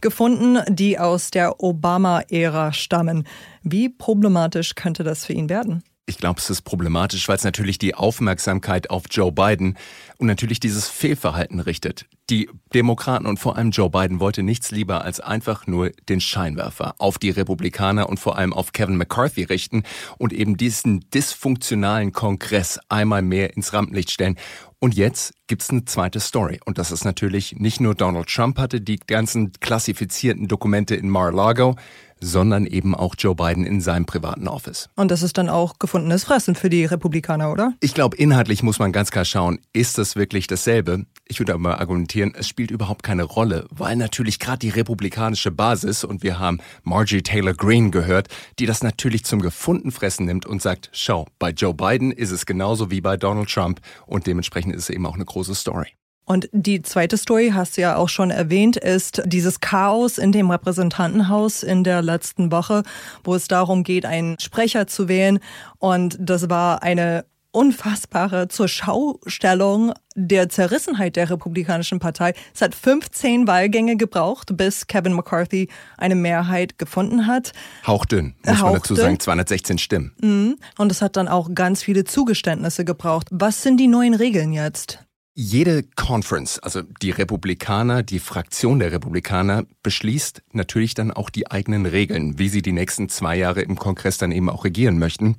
gefunden, 0.00 0.60
die 0.74 0.98
aus 0.98 1.30
der 1.30 1.62
Obama-Ära 1.62 2.72
stammen. 2.72 3.26
Wie 3.62 3.90
problematisch 3.90 4.74
könnte 4.74 5.04
das 5.04 5.26
für 5.26 5.34
ihn 5.34 5.50
werden? 5.50 5.82
Ich 6.10 6.18
glaube, 6.18 6.40
es 6.40 6.50
ist 6.50 6.62
problematisch, 6.62 7.28
weil 7.28 7.36
es 7.36 7.44
natürlich 7.44 7.78
die 7.78 7.94
Aufmerksamkeit 7.94 8.90
auf 8.90 9.04
Joe 9.08 9.30
Biden 9.30 9.78
und 10.18 10.26
natürlich 10.26 10.58
dieses 10.58 10.88
Fehlverhalten 10.88 11.60
richtet. 11.60 12.06
Die 12.30 12.50
Demokraten 12.74 13.26
und 13.26 13.38
vor 13.38 13.56
allem 13.56 13.70
Joe 13.70 13.90
Biden 13.90 14.18
wollte 14.18 14.42
nichts 14.42 14.72
lieber 14.72 15.04
als 15.04 15.20
einfach 15.20 15.68
nur 15.68 15.90
den 16.08 16.20
Scheinwerfer 16.20 16.96
auf 16.98 17.18
die 17.18 17.30
Republikaner 17.30 18.08
und 18.08 18.18
vor 18.18 18.36
allem 18.36 18.52
auf 18.52 18.72
Kevin 18.72 18.96
McCarthy 18.96 19.44
richten 19.44 19.84
und 20.18 20.32
eben 20.32 20.56
diesen 20.56 21.08
dysfunktionalen 21.14 22.10
Kongress 22.12 22.80
einmal 22.88 23.22
mehr 23.22 23.56
ins 23.56 23.72
Rampenlicht 23.72 24.10
stellen. 24.10 24.36
Und 24.80 24.96
jetzt 24.96 25.34
gibt's 25.46 25.70
eine 25.70 25.84
zweite 25.84 26.18
Story. 26.18 26.58
Und 26.64 26.78
das 26.78 26.90
ist 26.90 27.04
natürlich 27.04 27.54
nicht 27.56 27.80
nur 27.80 27.94
Donald 27.94 28.28
Trump 28.28 28.58
hatte 28.58 28.80
die 28.80 28.98
ganzen 28.98 29.52
klassifizierten 29.60 30.48
Dokumente 30.48 30.96
in 30.96 31.08
Mar-a-Lago, 31.08 31.76
sondern 32.20 32.66
eben 32.66 32.94
auch 32.94 33.14
Joe 33.18 33.34
Biden 33.34 33.64
in 33.64 33.80
seinem 33.80 34.06
privaten 34.06 34.48
Office. 34.48 34.88
Und 34.96 35.10
das 35.10 35.22
ist 35.22 35.38
dann 35.38 35.48
auch 35.48 35.78
gefundenes 35.78 36.24
Fressen 36.24 36.54
für 36.54 36.70
die 36.70 36.84
Republikaner, 36.84 37.50
oder? 37.52 37.74
Ich 37.80 37.94
glaube, 37.94 38.16
inhaltlich 38.16 38.62
muss 38.62 38.78
man 38.78 38.92
ganz 38.92 39.10
klar 39.10 39.24
schauen, 39.24 39.58
ist 39.72 39.98
das 39.98 40.16
wirklich 40.16 40.46
dasselbe? 40.46 41.06
Ich 41.26 41.38
würde 41.38 41.54
aber 41.54 41.80
argumentieren, 41.80 42.32
es 42.36 42.48
spielt 42.48 42.70
überhaupt 42.70 43.02
keine 43.02 43.22
Rolle, 43.22 43.66
weil 43.70 43.96
natürlich 43.96 44.38
gerade 44.38 44.58
die 44.58 44.70
republikanische 44.70 45.50
Basis, 45.50 46.04
und 46.04 46.22
wir 46.22 46.38
haben 46.38 46.58
Margie 46.82 47.22
Taylor 47.22 47.54
Greene 47.54 47.90
gehört, 47.90 48.28
die 48.58 48.66
das 48.66 48.82
natürlich 48.82 49.24
zum 49.24 49.40
gefunden 49.40 49.92
Fressen 49.92 50.26
nimmt 50.26 50.46
und 50.46 50.60
sagt, 50.60 50.90
schau, 50.92 51.26
bei 51.38 51.50
Joe 51.50 51.74
Biden 51.74 52.10
ist 52.10 52.30
es 52.30 52.46
genauso 52.46 52.90
wie 52.90 53.00
bei 53.00 53.16
Donald 53.16 53.48
Trump 53.48 53.80
und 54.06 54.26
dementsprechend 54.26 54.74
ist 54.74 54.84
es 54.84 54.90
eben 54.90 55.06
auch 55.06 55.14
eine 55.14 55.24
große 55.24 55.54
Story. 55.54 55.88
Und 56.30 56.48
die 56.52 56.80
zweite 56.82 57.16
Story, 57.16 57.50
hast 57.52 57.76
du 57.76 57.80
ja 57.80 57.96
auch 57.96 58.08
schon 58.08 58.30
erwähnt, 58.30 58.76
ist 58.76 59.20
dieses 59.24 59.58
Chaos 59.58 60.16
in 60.16 60.30
dem 60.30 60.48
Repräsentantenhaus 60.48 61.64
in 61.64 61.82
der 61.82 62.02
letzten 62.02 62.52
Woche, 62.52 62.84
wo 63.24 63.34
es 63.34 63.48
darum 63.48 63.82
geht, 63.82 64.06
einen 64.06 64.38
Sprecher 64.38 64.86
zu 64.86 65.08
wählen. 65.08 65.40
Und 65.80 66.16
das 66.20 66.48
war 66.48 66.84
eine 66.84 67.24
unfassbare 67.50 68.46
zur 68.46 68.68
Schaustellung 68.68 69.92
der 70.14 70.48
Zerrissenheit 70.48 71.16
der 71.16 71.30
Republikanischen 71.30 71.98
Partei. 71.98 72.34
Es 72.54 72.62
hat 72.62 72.76
15 72.76 73.48
Wahlgänge 73.48 73.96
gebraucht, 73.96 74.56
bis 74.56 74.86
Kevin 74.86 75.14
McCarthy 75.14 75.68
eine 75.98 76.14
Mehrheit 76.14 76.78
gefunden 76.78 77.26
hat. 77.26 77.50
Hauchdünn, 77.84 78.36
muss 78.44 78.52
Hauchdünn. 78.52 78.64
man 78.66 78.74
dazu 78.74 78.94
sagen, 78.94 79.18
216 79.18 79.78
Stimmen. 79.78 80.14
Mhm. 80.20 80.58
Und 80.78 80.92
es 80.92 81.02
hat 81.02 81.16
dann 81.16 81.26
auch 81.26 81.52
ganz 81.56 81.82
viele 81.82 82.04
Zugeständnisse 82.04 82.84
gebraucht. 82.84 83.26
Was 83.32 83.64
sind 83.64 83.78
die 83.78 83.88
neuen 83.88 84.14
Regeln 84.14 84.52
jetzt? 84.52 85.00
Jede 85.42 85.84
Conference, 85.96 86.58
also 86.58 86.82
die 86.82 87.12
Republikaner, 87.12 88.02
die 88.02 88.18
Fraktion 88.18 88.78
der 88.78 88.92
Republikaner, 88.92 89.64
beschließt 89.82 90.42
natürlich 90.52 90.92
dann 90.92 91.10
auch 91.10 91.30
die 91.30 91.50
eigenen 91.50 91.86
Regeln, 91.86 92.38
wie 92.38 92.50
sie 92.50 92.60
die 92.60 92.72
nächsten 92.72 93.08
zwei 93.08 93.38
Jahre 93.38 93.62
im 93.62 93.76
Kongress 93.76 94.18
dann 94.18 94.32
eben 94.32 94.50
auch 94.50 94.66
regieren 94.66 94.98
möchten. 94.98 95.36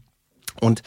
Und 0.60 0.82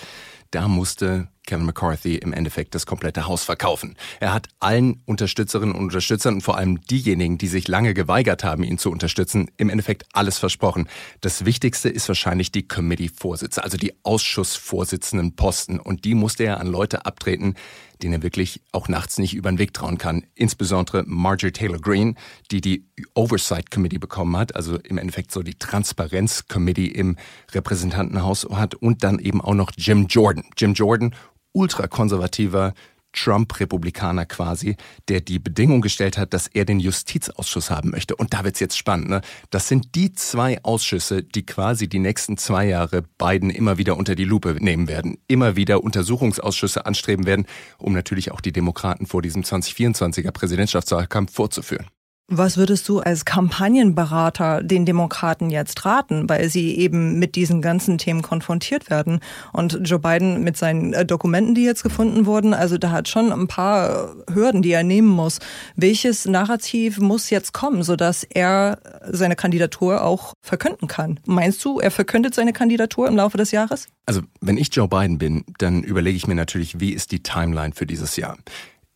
da 0.51 0.67
musste 0.67 1.29
Kevin 1.47 1.67
McCarthy 1.67 2.17
im 2.17 2.33
Endeffekt 2.33 2.75
das 2.75 2.87
komplette 2.87 3.27
Haus 3.27 3.45
verkaufen. 3.45 3.97
Er 4.21 4.33
hat 4.33 4.49
allen 4.61 5.03
Unterstützerinnen 5.05 5.75
und 5.75 5.85
Unterstützern 5.85 6.35
und 6.35 6.41
vor 6.41 6.57
allem 6.57 6.81
diejenigen, 6.83 7.39
die 7.39 7.49
sich 7.49 7.69
lange 7.69 7.95
geweigert 7.95 8.45
haben, 8.45 8.65
ihn 8.65 8.79
zu 8.79 8.91
unterstützen, 8.91 9.51
im 9.57 9.69
Endeffekt 9.69 10.07
alles 10.13 10.39
versprochen. 10.39 10.89
Das 11.21 11.45
Wichtigste 11.45 11.89
ist 11.89 12.09
wahrscheinlich 12.09 12.51
die 12.53 12.67
Committee-Vorsitze, 12.67 13.63
also 13.63 13.77
die 13.77 13.95
Ausschussvorsitzenden 14.05 15.37
Posten. 15.37 15.79
Und 15.79 16.05
die 16.05 16.15
musste 16.15 16.45
er 16.45 16.61
an 16.61 16.67
Leute 16.67 17.05
abtreten, 17.07 17.55
denen 18.03 18.15
er 18.15 18.23
wirklich 18.23 18.61
auch 18.73 18.89
nachts 18.89 19.19
nicht 19.19 19.35
über 19.35 19.51
den 19.51 19.59
Weg 19.59 19.73
trauen 19.75 19.99
kann. 19.99 20.25
Insbesondere 20.35 21.05
Marjorie 21.07 21.53
Taylor 21.53 21.79
Greene, 21.79 22.15
die 22.51 22.61
die 22.61 22.87
Oversight 23.15 23.71
Committee 23.71 23.99
bekommen 23.99 24.37
hat, 24.37 24.57
also 24.57 24.79
im 24.79 24.99
Endeffekt 24.99 25.33
so 25.33 25.43
die 25.43 25.55
Transparenz 25.55 26.47
Committee 26.49 26.87
im 26.87 27.17
Repräsentantenhaus 27.53 28.47
hat 28.51 28.75
und 28.75 29.05
dann 29.05 29.19
eben 29.19 29.41
auch 29.41 29.55
noch 29.55 29.71
Jim 29.77 30.07
Jordan. 30.07 30.45
Jim 30.57 30.75
Jordan, 30.75 31.15
ultrakonservativer 31.55 32.75
Trump-Republikaner 33.15 34.27
quasi, 34.27 34.77
der 35.09 35.21
die 35.21 35.39
Bedingung 35.39 35.81
gestellt 35.81 36.19
hat, 36.19 36.35
dass 36.35 36.49
er 36.49 36.65
den 36.65 36.81
Justizausschuss 36.81 37.71
haben 37.71 37.91
möchte. 37.91 38.17
Und 38.17 38.35
da 38.35 38.45
wird's 38.45 38.61
jetzt 38.61 38.77
spannend. 38.77 39.09
Ne? 39.09 39.21
Das 39.51 39.69
sind 39.69 39.95
die 39.95 40.13
zwei 40.13 40.63
Ausschüsse, 40.63 41.23
die 41.23 41.47
quasi 41.47 41.89
die 41.89 42.01
nächsten 42.01 42.37
zwei 42.37 42.67
Jahre 42.67 43.03
Biden 43.03 43.51
immer 43.51 43.79
wieder 43.79 43.97
unter 43.97 44.15
die 44.15 44.25
Lupe 44.25 44.57
nehmen 44.59 44.89
werden, 44.89 45.19
immer 45.29 45.57
wieder 45.57 45.83
Untersuchungsausschüsse 45.83 46.85
anstreben 46.85 47.25
werden, 47.25 47.47
um 47.79 47.93
natürlich 47.93 48.33
auch 48.33 48.41
die 48.41 48.53
Demokraten 48.53 49.07
vor 49.07 49.23
diesem 49.23 49.43
2024er 49.43 50.33
Präsidentschaftswahlkampf 50.33 51.33
vorzuführen. 51.33 51.87
Was 52.29 52.57
würdest 52.57 52.89
du 52.89 53.01
als 53.01 53.27
Kampagnenberater 53.27 54.63
den 54.63 54.87
Demokraten 54.87 55.51
jetzt 55.51 55.85
raten, 55.85 56.27
weil 56.27 56.49
sie 56.49 56.75
eben 56.75 57.19
mit 57.19 57.35
diesen 57.35 57.61
ganzen 57.61 57.99
Themen 57.99 58.23
konfrontiert 58.23 58.89
werden? 58.89 59.21
Und 59.53 59.81
Joe 59.83 59.99
Biden 59.99 60.43
mit 60.43 60.57
seinen 60.57 60.95
äh, 60.95 61.05
Dokumenten, 61.05 61.55
die 61.55 61.65
jetzt 61.65 61.83
gefunden 61.83 62.25
wurden, 62.25 62.55
also 62.55 62.79
da 62.79 62.93
hat 62.93 63.09
schon 63.09 63.31
ein 63.31 63.47
paar 63.47 64.15
Hürden, 64.33 64.63
die 64.63 64.73
er 64.73 64.85
nehmen 64.85 65.09
muss. 65.09 65.39
Welches 65.77 66.25
Narrativ 66.25 66.99
muss 66.99 67.29
jetzt 67.29 67.53
kommen, 67.53 67.83
sodass 67.83 68.25
er 68.25 68.79
seine 69.07 69.37
Kandidatur 69.37 70.03
auch 70.03 70.33
verkünden 70.41 70.89
kann? 70.89 71.21
Meinst 71.27 71.63
du, 71.63 71.79
er 71.79 71.91
verkündet 71.91 72.35
seine 72.35 72.55
Kandidatur 72.55 73.07
im 73.07 73.17
Laufe 73.17 73.37
des 73.37 73.51
Jahres? 73.51 73.87
Also, 74.07 74.23
wenn 74.41 74.57
ich 74.57 74.75
Joe 74.75 74.89
Biden 74.89 75.19
bin, 75.19 75.45
dann 75.59 75.83
überlege 75.83 76.17
ich 76.17 76.27
mir 76.27 76.35
natürlich, 76.35 76.81
wie 76.81 76.95
ist 76.95 77.13
die 77.13 77.23
Timeline 77.23 77.75
für 77.75 77.85
dieses 77.85 78.17
Jahr? 78.17 78.39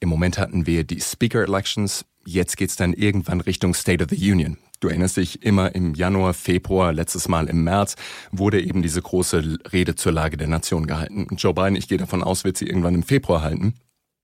Im 0.00 0.08
Moment 0.08 0.38
hatten 0.38 0.66
wir 0.66 0.84
die 0.84 1.00
Speaker 1.00 1.42
Elections, 1.42 2.06
Jetzt 2.30 2.58
geht's 2.58 2.76
dann 2.76 2.92
irgendwann 2.92 3.40
Richtung 3.40 3.72
State 3.72 4.04
of 4.04 4.10
the 4.10 4.30
Union. 4.30 4.58
Du 4.80 4.88
erinnerst 4.88 5.16
dich, 5.16 5.42
immer 5.42 5.74
im 5.74 5.94
Januar, 5.94 6.34
Februar, 6.34 6.92
letztes 6.92 7.26
Mal 7.26 7.48
im 7.48 7.64
März 7.64 7.96
wurde 8.32 8.60
eben 8.60 8.82
diese 8.82 9.00
große 9.00 9.58
Rede 9.72 9.94
zur 9.94 10.12
Lage 10.12 10.36
der 10.36 10.46
Nation 10.46 10.86
gehalten. 10.86 11.26
Joe 11.38 11.54
Biden, 11.54 11.74
ich 11.74 11.88
gehe 11.88 11.96
davon 11.96 12.22
aus, 12.22 12.44
wird 12.44 12.58
sie 12.58 12.66
irgendwann 12.66 12.94
im 12.94 13.02
Februar 13.02 13.40
halten. 13.40 13.76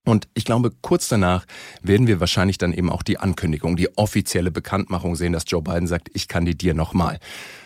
Und 0.04 0.28
ich 0.34 0.44
glaube, 0.44 0.70
kurz 0.82 1.08
danach 1.08 1.46
werden 1.80 2.06
wir 2.06 2.20
wahrscheinlich 2.20 2.58
dann 2.58 2.74
eben 2.74 2.90
auch 2.90 3.02
die 3.02 3.18
Ankündigung, 3.18 3.74
die 3.74 3.96
offizielle 3.96 4.50
Bekanntmachung 4.50 5.16
sehen, 5.16 5.32
dass 5.32 5.44
Joe 5.46 5.62
Biden 5.62 5.86
sagt, 5.86 6.10
ich 6.12 6.28
kandidiere 6.28 6.76
nochmal. 6.76 7.18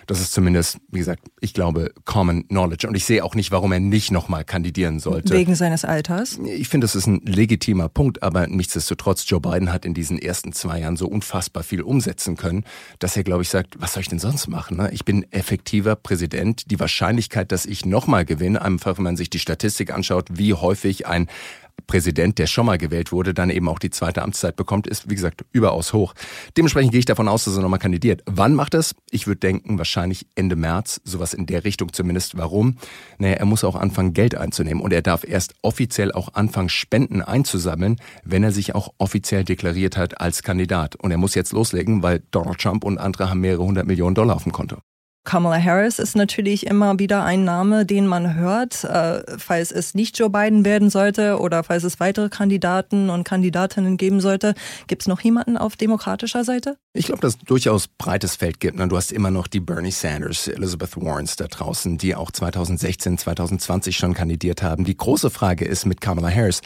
Das 0.09 0.21
ist 0.21 0.33
zumindest, 0.33 0.79
wie 0.91 1.01
gesagt, 1.01 1.29
ich 1.39 1.53
glaube, 1.53 1.93
Common 2.07 2.49
Knowledge. 2.49 2.89
Und 2.89 2.95
ich 2.95 3.05
sehe 3.05 3.23
auch 3.23 3.35
nicht, 3.35 3.51
warum 3.51 3.73
er 3.73 3.79
nicht 3.79 4.11
nochmal 4.11 4.43
kandidieren 4.43 5.01
sollte. 5.01 5.35
Wegen 5.35 5.55
seines 5.55 5.85
Alters? 5.85 6.39
Ich 6.47 6.71
finde, 6.71 6.87
das 6.87 6.95
ist 6.95 7.07
ein 7.07 7.21
legitimer 7.27 7.91
Punkt, 7.91 8.23
aber 8.23 8.47
nichtsdestotrotz, 8.47 9.29
Joe 9.29 9.39
Biden 9.39 9.71
hat 9.71 9.85
in 9.85 9.93
diesen 9.93 10.19
ersten 10.19 10.55
zwei 10.55 10.81
Jahren 10.81 10.97
so 10.97 11.07
unfassbar 11.07 11.63
viel 11.63 11.83
umsetzen 11.83 12.37
können, 12.37 12.65
dass 13.01 13.19
er, 13.19 13.23
glaube 13.23 13.43
ich, 13.43 13.51
sagt, 13.51 13.79
was 13.79 13.93
soll 13.93 14.01
ich 14.01 14.09
denn 14.09 14.19
sonst 14.19 14.49
machen? 14.49 14.79
Ne? 14.79 14.91
Ich 14.93 15.05
bin 15.05 15.31
effektiver 15.31 15.95
Präsident. 15.95 16.71
Die 16.71 16.81
Wahrscheinlichkeit, 16.81 17.53
dass 17.53 17.67
ich 17.67 17.85
nochmal 17.85 18.25
gewinne, 18.25 18.63
einfach 18.63 18.97
wenn 18.97 19.05
man 19.05 19.19
sich 19.19 19.29
die 19.29 19.39
Statistik 19.39 19.93
anschaut, 19.93 20.29
wie 20.33 20.55
häufig 20.55 21.07
ein 21.07 21.29
Präsident, 21.87 22.39
der 22.39 22.47
schon 22.47 22.67
mal 22.67 22.79
gewählt 22.79 23.13
wurde, 23.13 23.35
dann 23.35 23.51
eben 23.51 23.69
auch 23.69 23.79
die 23.79 23.91
zweite 23.91 24.23
Amtszeit 24.23 24.57
bekommt, 24.57 24.87
ist, 24.87 25.09
wie 25.09 25.15
gesagt, 25.15 25.45
überaus 25.53 25.93
hoch. 25.93 26.15
Dementsprechend 26.57 26.93
gehe 26.93 27.01
ich 27.01 27.05
davon 27.05 27.29
aus, 27.29 27.45
dass 27.45 27.57
er 27.57 27.63
nochmal 27.63 27.79
kandidiert. 27.79 28.23
Wann 28.27 28.55
macht 28.55 28.75
es? 28.75 28.95
Ich 29.11 29.27
würde 29.27 29.41
denken, 29.41 29.79
wahrscheinlich 29.79 30.27
Ende 30.35 30.57
März, 30.57 31.01
sowas 31.05 31.35
in 31.35 31.47
der 31.47 31.65
Richtung 31.65 31.93
zumindest. 31.93 32.37
Warum? 32.37 32.77
Naja, 33.19 33.35
er 33.35 33.47
muss 33.47 33.65
auch 33.65 33.77
anfangen, 33.77 34.13
Geld 34.13 34.35
einzunehmen 34.35 34.83
und 34.83 34.93
er 34.93 35.03
darf 35.03 35.25
erst 35.25 35.55
offiziell 35.63 36.13
auch 36.13 36.35
anfangen, 36.35 36.69
Spenden 36.69 37.23
einzusammeln, 37.23 37.97
wenn 38.25 38.45
er 38.45 38.53
sich 38.53 38.75
auch 38.75 38.93
offiziell 38.99 39.45
deklariert 39.45 39.97
hat 39.97 40.21
als 40.21 40.43
Kandidat. 40.43 40.97
Und 40.97 41.11
er 41.11 41.19
muss 41.19 41.35
jetzt 41.35 41.53
loslegen, 41.53 42.03
weil 42.03 42.23
Donald 42.31 42.59
Trump 42.59 42.85
und 42.85 42.99
andere 42.99 43.31
haben 43.31 43.41
mehrere 43.41 43.65
hundert 43.65 43.87
Millionen 43.87 44.15
Dollar 44.15 44.37
auf 44.37 44.45
dem 44.45 44.53
Konto. 44.53 44.79
Kamala 45.29 45.63
Harris 45.63 45.99
ist 45.99 46.17
natürlich 46.17 46.67
immer 46.67 46.99
wieder 46.99 47.23
ein 47.23 47.45
Name, 47.45 47.85
den 47.85 48.07
man 48.07 48.37
hört, 48.37 48.83
äh, 48.85 49.23
falls 49.37 49.73
es 49.73 49.95
nicht 49.95 50.19
Joe 50.19 50.31
Biden 50.31 50.65
werden 50.65 50.89
sollte 50.89 51.39
oder 51.39 51.65
falls 51.65 51.85
es 51.85 52.01
weitere 52.01 52.31
Kandidaten 52.31 53.11
und 53.11 53.25
Kandidatinnen 53.25 53.99
geben 53.99 54.23
sollte. 54.23 54.55
Gibt 54.87 55.03
es 55.03 55.07
noch 55.07 55.21
jemanden 55.21 55.59
auf 55.59 55.77
demokratischer 55.77 56.45
Seite? 56.45 56.79
Ich 56.95 57.09
glaube, 57.09 57.21
dass 57.21 57.35
es 57.35 57.41
durchaus 57.41 57.89
breites 57.89 58.37
Feld 58.37 58.59
gibt. 58.59 58.81
Du 58.81 58.97
hast 58.97 59.13
immer 59.13 59.31
noch 59.31 59.49
die 59.49 59.61
Bernie 59.61 59.91
Sanders, 59.91 60.49
Elizabeth 60.49 60.97
Warrens 60.97 61.37
da 61.37 61.47
draußen, 61.47 61.99
die 61.99 62.15
auch 62.15 62.31
2016, 62.31 63.19
2020 63.19 63.99
schon 63.99 64.15
kandidiert 64.15 64.63
haben. 64.63 64.85
Die 64.85 64.97
große 64.97 65.29
Frage 65.29 65.67
ist 65.67 65.85
mit 65.85 66.01
Kamala 66.01 66.31
Harris, 66.31 66.63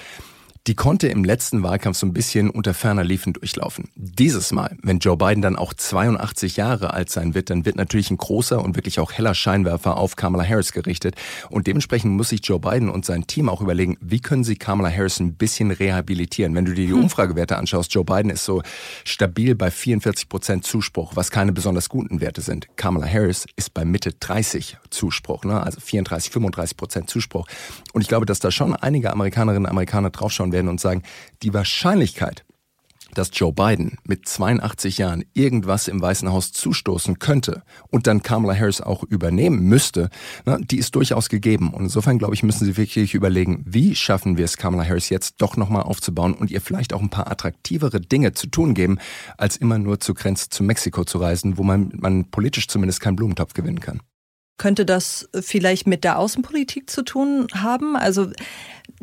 die 0.69 0.77
konnte 0.77 1.09
im 1.09 1.25
letzten 1.25 1.65
Wahlkampf 1.65 1.99
so 1.99 2.07
ein 2.07 2.13
bisschen 2.13 2.49
unter 2.49 2.73
ferner 2.73 3.03
Liefen 3.03 3.33
durchlaufen. 3.33 3.89
Dieses 3.97 4.53
Mal, 4.53 4.77
wenn 4.83 5.01
Joe 5.01 5.17
Biden 5.17 5.43
dann 5.43 5.57
auch 5.57 5.75
82 5.75 6.57
Jahre 6.57 6.93
alt 6.93 7.11
sein 7.11 7.35
wird, 7.35 7.51
dann 7.51 7.65
wird 7.65 7.75
natürlich 7.75 8.13
ein 8.13 8.17
großer 8.17 8.63
und 8.63 8.77
wirklich 8.77 9.01
auch 9.01 9.11
heller 9.13 9.35
Scheinwerfer 9.35 9.97
auf 9.97 10.15
Kamala 10.15 10.45
Harris 10.45 10.71
gerichtet. 10.71 11.17
Und 11.51 11.67
dementsprechend 11.67 12.13
muss 12.13 12.29
sich 12.29 12.43
Joe 12.45 12.61
Biden 12.61 12.91
und 12.91 13.05
sein 13.05 13.27
Team 13.27 13.49
auch 13.49 13.61
überlegen, 13.61 13.97
wie 14.01 14.21
können 14.21 14.45
sie 14.45 14.55
Kamala 14.55 14.89
Harris 14.89 15.19
ein 15.19 15.35
bisschen 15.35 15.73
rehabilitieren. 15.73 16.55
Wenn 16.55 16.65
du 16.65 16.75
dir 16.75 16.87
die 16.87 16.93
hm. 16.93 17.03
Umfragewerte 17.03 17.57
anschaust, 17.57 17.93
Joe 17.93 18.05
Biden 18.05 18.31
ist 18.31 18.45
so 18.45 18.63
stabil 19.05 19.57
bei 19.57 19.73
44 19.73 20.29
Prozent 20.29 20.65
Zuspruch, 20.65 21.17
was 21.17 21.33
keine 21.33 21.53
besonders 21.53 21.89
guten 21.89 22.21
Werte 22.21 22.41
sind. 22.41 22.69
Kamala 22.77 23.07
Harris 23.07 23.47
ist 23.57 23.75
bei 23.75 23.85
Mitte 23.85 24.13
30 24.13 24.77
Zuspruch, 24.91 25.45
ne? 25.45 25.61
also 25.61 25.81
34, 25.81 26.31
35 26.31 26.77
Prozent 26.77 27.11
Zuspruch. 27.11 27.49
Und 27.93 28.03
ich 28.03 28.09
glaube, 28.09 28.27
dass 28.27 28.39
da 28.39 28.53
schon 28.53 28.77
einige 28.77 29.11
Amerikanerinnen 29.11 29.65
und 29.65 29.71
Amerikaner 29.71 30.11
draufschauen 30.11 30.52
werden 30.53 30.69
und 30.69 30.81
sagen, 30.81 31.03
die 31.43 31.55
Wahrscheinlichkeit, 31.55 32.45
dass 33.15 33.31
Joe 33.33 33.53
Biden 33.53 33.99
mit 34.05 34.27
82 34.27 34.99
Jahren 34.99 35.25
irgendwas 35.35 35.89
im 35.89 36.01
Weißen 36.01 36.31
Haus 36.31 36.53
zustoßen 36.53 37.19
könnte 37.19 37.63
und 37.91 38.07
dann 38.07 38.23
Kamala 38.23 38.55
Harris 38.55 38.81
auch 38.81 39.03
übernehmen 39.05 39.61
müsste, 39.61 40.09
na, 40.45 40.59
die 40.59 40.79
ist 40.79 40.95
durchaus 40.95 41.29
gegeben. 41.29 41.73
Und 41.73 41.85
insofern, 41.85 42.19
glaube 42.19 42.35
ich, 42.35 42.43
müssen 42.43 42.65
Sie 42.65 42.77
wirklich 42.77 43.15
überlegen, 43.15 43.65
wie 43.67 43.95
schaffen 43.95 44.37
wir 44.37 44.45
es, 44.45 44.57
Kamala 44.57 44.85
Harris 44.85 45.11
jetzt 45.11 45.37
doch 45.39 45.57
nochmal 45.57 45.83
aufzubauen 45.83 46.35
und 46.35 46.51
ihr 46.51 46.61
vielleicht 46.61 46.93
auch 46.93 47.01
ein 47.01 47.11
paar 47.11 47.31
attraktivere 47.31 48.01
Dinge 48.01 48.33
zu 48.33 48.47
tun 48.47 48.75
geben, 48.75 48.99
als 49.37 49.57
immer 49.57 49.79
nur 49.79 50.01
zur 50.01 50.15
Grenze 50.15 50.49
zu 50.49 50.65
Mexiko 50.65 51.05
zu 51.05 51.19
reisen, 51.19 51.59
wo 51.59 51.63
man, 51.63 51.93
man 51.97 52.31
politisch 52.31 52.69
zumindest 52.69 53.01
keinen 53.01 53.17
Blumentopf 53.17 53.53
gewinnen 53.55 53.81
kann. 53.81 54.01
Könnte 54.59 54.85
das 54.85 55.29
vielleicht 55.41 55.87
mit 55.87 56.05
der 56.05 56.19
Außenpolitik 56.19 56.89
zu 56.89 57.03
tun 57.03 57.49
haben? 57.53 57.97
Also 57.97 58.31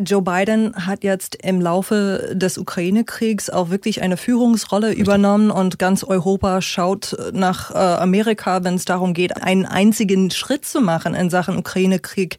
Joe 0.02 0.22
Biden 0.22 0.74
hat 0.86 1.04
jetzt 1.04 1.36
im 1.44 1.60
Laufe 1.60 2.32
des 2.34 2.58
Ukraine-Kriegs 2.58 3.50
auch 3.50 3.70
wirklich 3.70 4.02
eine 4.02 4.16
Führungsrolle 4.16 4.94
übernommen 4.94 5.52
und 5.52 5.78
ganz 5.78 6.06
Europa 6.06 6.62
schaut 6.62 7.18
nach 7.34 7.72
äh, 7.72 7.78
Amerika, 7.78 8.64
wenn 8.64 8.76
es 8.76 8.86
darum 8.86 9.14
geht, 9.14 9.44
einen 9.44 9.66
einzigen 9.66 10.32
Schritt 10.32 10.64
zu 10.64 10.80
machen 10.80 11.16
in 11.16 11.30
Sachen 11.30 11.58
Ukraine-Krieg. 11.58 12.38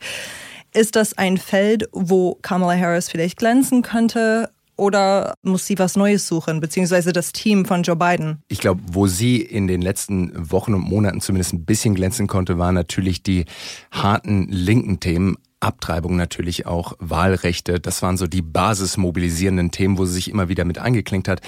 Ist 0.73 0.97
das 0.97 1.19
ein 1.19 1.37
Feld, 1.37 1.89
wo 1.93 2.39
Kamala 2.41 2.79
Harris 2.79 3.11
vielleicht 3.11 3.39
glänzen 3.39 3.83
könnte? 3.83 4.49
oder 4.81 5.35
muss 5.43 5.67
sie 5.67 5.79
was 5.79 5.95
Neues 5.95 6.27
suchen, 6.27 6.59
beziehungsweise 6.61 7.13
das 7.13 7.33
Team 7.33 7.67
von 7.67 7.83
Joe 7.83 7.97
Biden? 7.97 8.43
Ich 8.49 8.61
glaube, 8.61 8.81
wo 8.91 9.07
sie 9.07 9.37
in 9.37 9.67
den 9.67 9.83
letzten 9.83 10.33
Wochen 10.51 10.73
und 10.73 10.81
Monaten 10.81 11.21
zumindest 11.21 11.53
ein 11.53 11.67
bisschen 11.67 11.95
glänzen 11.95 12.27
konnte, 12.27 12.57
waren 12.57 12.75
natürlich 12.75 13.23
die 13.23 13.45
harten 13.91 14.49
linken 14.49 14.99
Themen. 14.99 15.37
Abtreibung 15.61 16.17
natürlich 16.17 16.67
auch, 16.67 16.95
Wahlrechte, 16.99 17.81
das 17.81 18.03
waren 18.03 18.17
so 18.17 18.27
die 18.27 18.43
basismobilisierenden 18.43 19.71
Themen, 19.71 19.99
wo 19.99 20.07
sie 20.07 20.15
sich 20.15 20.31
immer 20.31 20.49
wieder 20.49 20.65
mit 20.65 20.79
eingeklinkt 20.79 21.29
hat. 21.29 21.41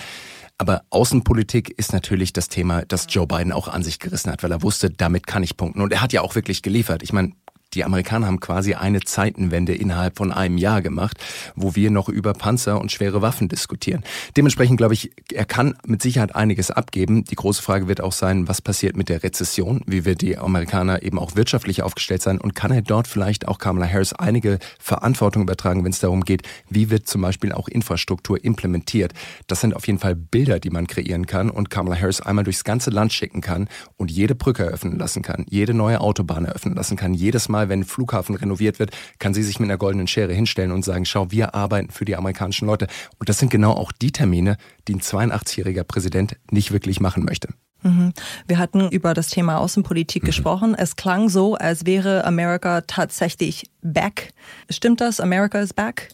Aber 0.59 0.83
Außenpolitik 0.90 1.71
ist 1.76 1.92
natürlich 1.92 2.33
das 2.33 2.49
Thema, 2.49 2.85
das 2.87 3.07
Joe 3.09 3.26
Biden 3.26 3.52
auch 3.52 3.69
an 3.69 3.83
sich 3.83 3.99
gerissen 3.99 4.31
hat, 4.31 4.42
weil 4.42 4.52
er 4.52 4.62
wusste, 4.62 4.90
damit 4.90 5.26
kann 5.26 5.42
ich 5.42 5.57
punkten. 5.57 5.81
Und 5.81 5.92
er 5.92 6.02
hat 6.02 6.12
ja 6.12 6.21
auch 6.21 6.35
wirklich 6.35 6.62
geliefert. 6.62 7.02
Ich 7.02 7.12
meine, 7.12 7.33
die 7.75 7.85
Amerikaner 7.85 8.26
haben 8.26 8.41
quasi 8.41 8.75
eine 8.75 9.00
Zeitenwende 9.00 9.75
innerhalb 9.75 10.17
von 10.19 10.33
einem 10.33 10.59
Jahr 10.59 10.83
gemacht, 10.83 11.17
wo 11.57 11.75
wir 11.75 11.91
noch 11.91 12.09
über 12.09 12.33
Panzer 12.35 12.81
und 12.81 12.93
schwere 12.93 13.23
Waffen 13.23 13.49
diskutieren. 13.49 14.05
Dementsprechend 14.37 14.76
glaube 14.76 14.95
ich, 14.95 15.11
er 15.33 15.45
kann 15.45 15.75
mit 15.87 16.02
Sicherheit 16.02 16.35
einiges 16.35 16.71
abgeben. 16.71 17.25
Die 17.25 17.35
große 17.35 17.63
Frage 17.63 17.89
wird 17.89 18.00
auch 18.00 18.13
sein, 18.13 18.49
was 18.49 18.61
passiert 18.61 18.97
mit 18.97 19.08
der 19.08 19.23
Rezession? 19.23 19.82
Wie 19.87 20.04
wird 20.04 20.21
die 20.21 20.37
Amerikaner 20.37 21.02
eben 21.02 21.19
auch 21.19 21.35
wirtschaftlich 21.35 21.82
aufgestellt 21.82 22.23
sein? 22.23 22.41
Und 22.41 22.54
kann 22.54 22.73
er 22.73 22.82
dort 22.82 23.06
vielleicht 23.06 23.49
auch 23.49 23.58
Kamala 23.58 23.87
Harris 23.87 24.13
einige 24.13 24.58
Verantwortung 24.78 25.43
übertragen, 25.43 25.85
wenn 25.85 25.93
es 25.93 26.00
darum 26.00 26.23
geht, 26.25 26.43
wie 26.69 26.91
wird 26.91 27.06
zum 27.06 27.23
Beispiel 27.23 27.52
auch 27.52 27.69
Infrastruktur 27.69 28.43
implementiert? 28.45 29.13
Das 29.47 29.61
sind 29.61 29.75
auf 29.75 29.87
jeden 29.87 29.99
Fall 29.99 30.15
Bilder, 30.15 30.61
die 30.61 30.71
man 30.71 30.87
kreieren 30.87 31.26
kann 31.26 31.50
und 31.50 31.71
Kamala 31.71 31.99
Harris 31.99 32.21
einmal 32.21 32.45
durchs 32.45 32.65
ganze 32.65 32.91
Land 32.91 33.13
schicken 33.13 33.41
kann 33.41 33.69
und 33.97 34.11
jede 34.11 34.35
Brücke 34.35 34.65
eröffnen 34.65 34.99
lassen 34.99 35.23
kann, 35.23 35.47
jede 35.49 35.75
neue 35.75 36.00
Autobahn 36.00 36.45
eröffnen 36.45 36.75
lassen 36.75 36.97
kann, 36.97 37.15
jedes 37.15 37.49
Mal 37.49 37.62
Mal, 37.63 37.69
wenn 37.69 37.81
ein 37.81 37.85
Flughafen 37.85 38.35
renoviert 38.35 38.79
wird, 38.79 38.91
kann 39.19 39.35
sie 39.35 39.43
sich 39.43 39.61
mit 39.61 39.71
einer 39.71 39.79
goldenen 39.79 40.07
Schere 40.07 40.33
hinstellen 40.33 40.73
und 40.73 40.85
sagen, 40.85 41.05
schau, 41.05 41.31
wir 41.31 41.55
arbeiten 41.55 41.91
für 41.91 42.05
die 42.05 42.17
amerikanischen 42.17 42.67
Leute. 42.67 42.87
Und 43.19 43.29
das 43.29 43.39
sind 43.39 43.51
genau 43.51 43.73
auch 43.73 43.93
die 43.93 44.13
Termine, 44.13 44.57
die 44.89 44.95
ein 44.95 45.01
82-jähriger 45.01 45.85
Präsident 45.85 46.37
nicht 46.51 46.73
wirklich 46.73 47.01
machen 47.01 47.25
möchte. 47.25 47.49
Mhm. 47.83 48.13
Wir 48.47 48.59
hatten 48.59 48.89
über 48.91 49.15
das 49.15 49.29
Thema 49.29 49.59
Außenpolitik 49.59 50.23
mhm. 50.23 50.27
gesprochen. 50.27 50.75
Es 50.75 50.97
klang 50.97 51.29
so, 51.29 51.55
als 51.55 51.87
wäre 51.87 52.25
Amerika 52.25 52.83
tatsächlich 52.83 53.71
back. 53.83 54.33
Stimmt 54.71 55.01
das? 55.01 55.21
America 55.21 55.61
is 55.61 55.73
back? 55.73 56.09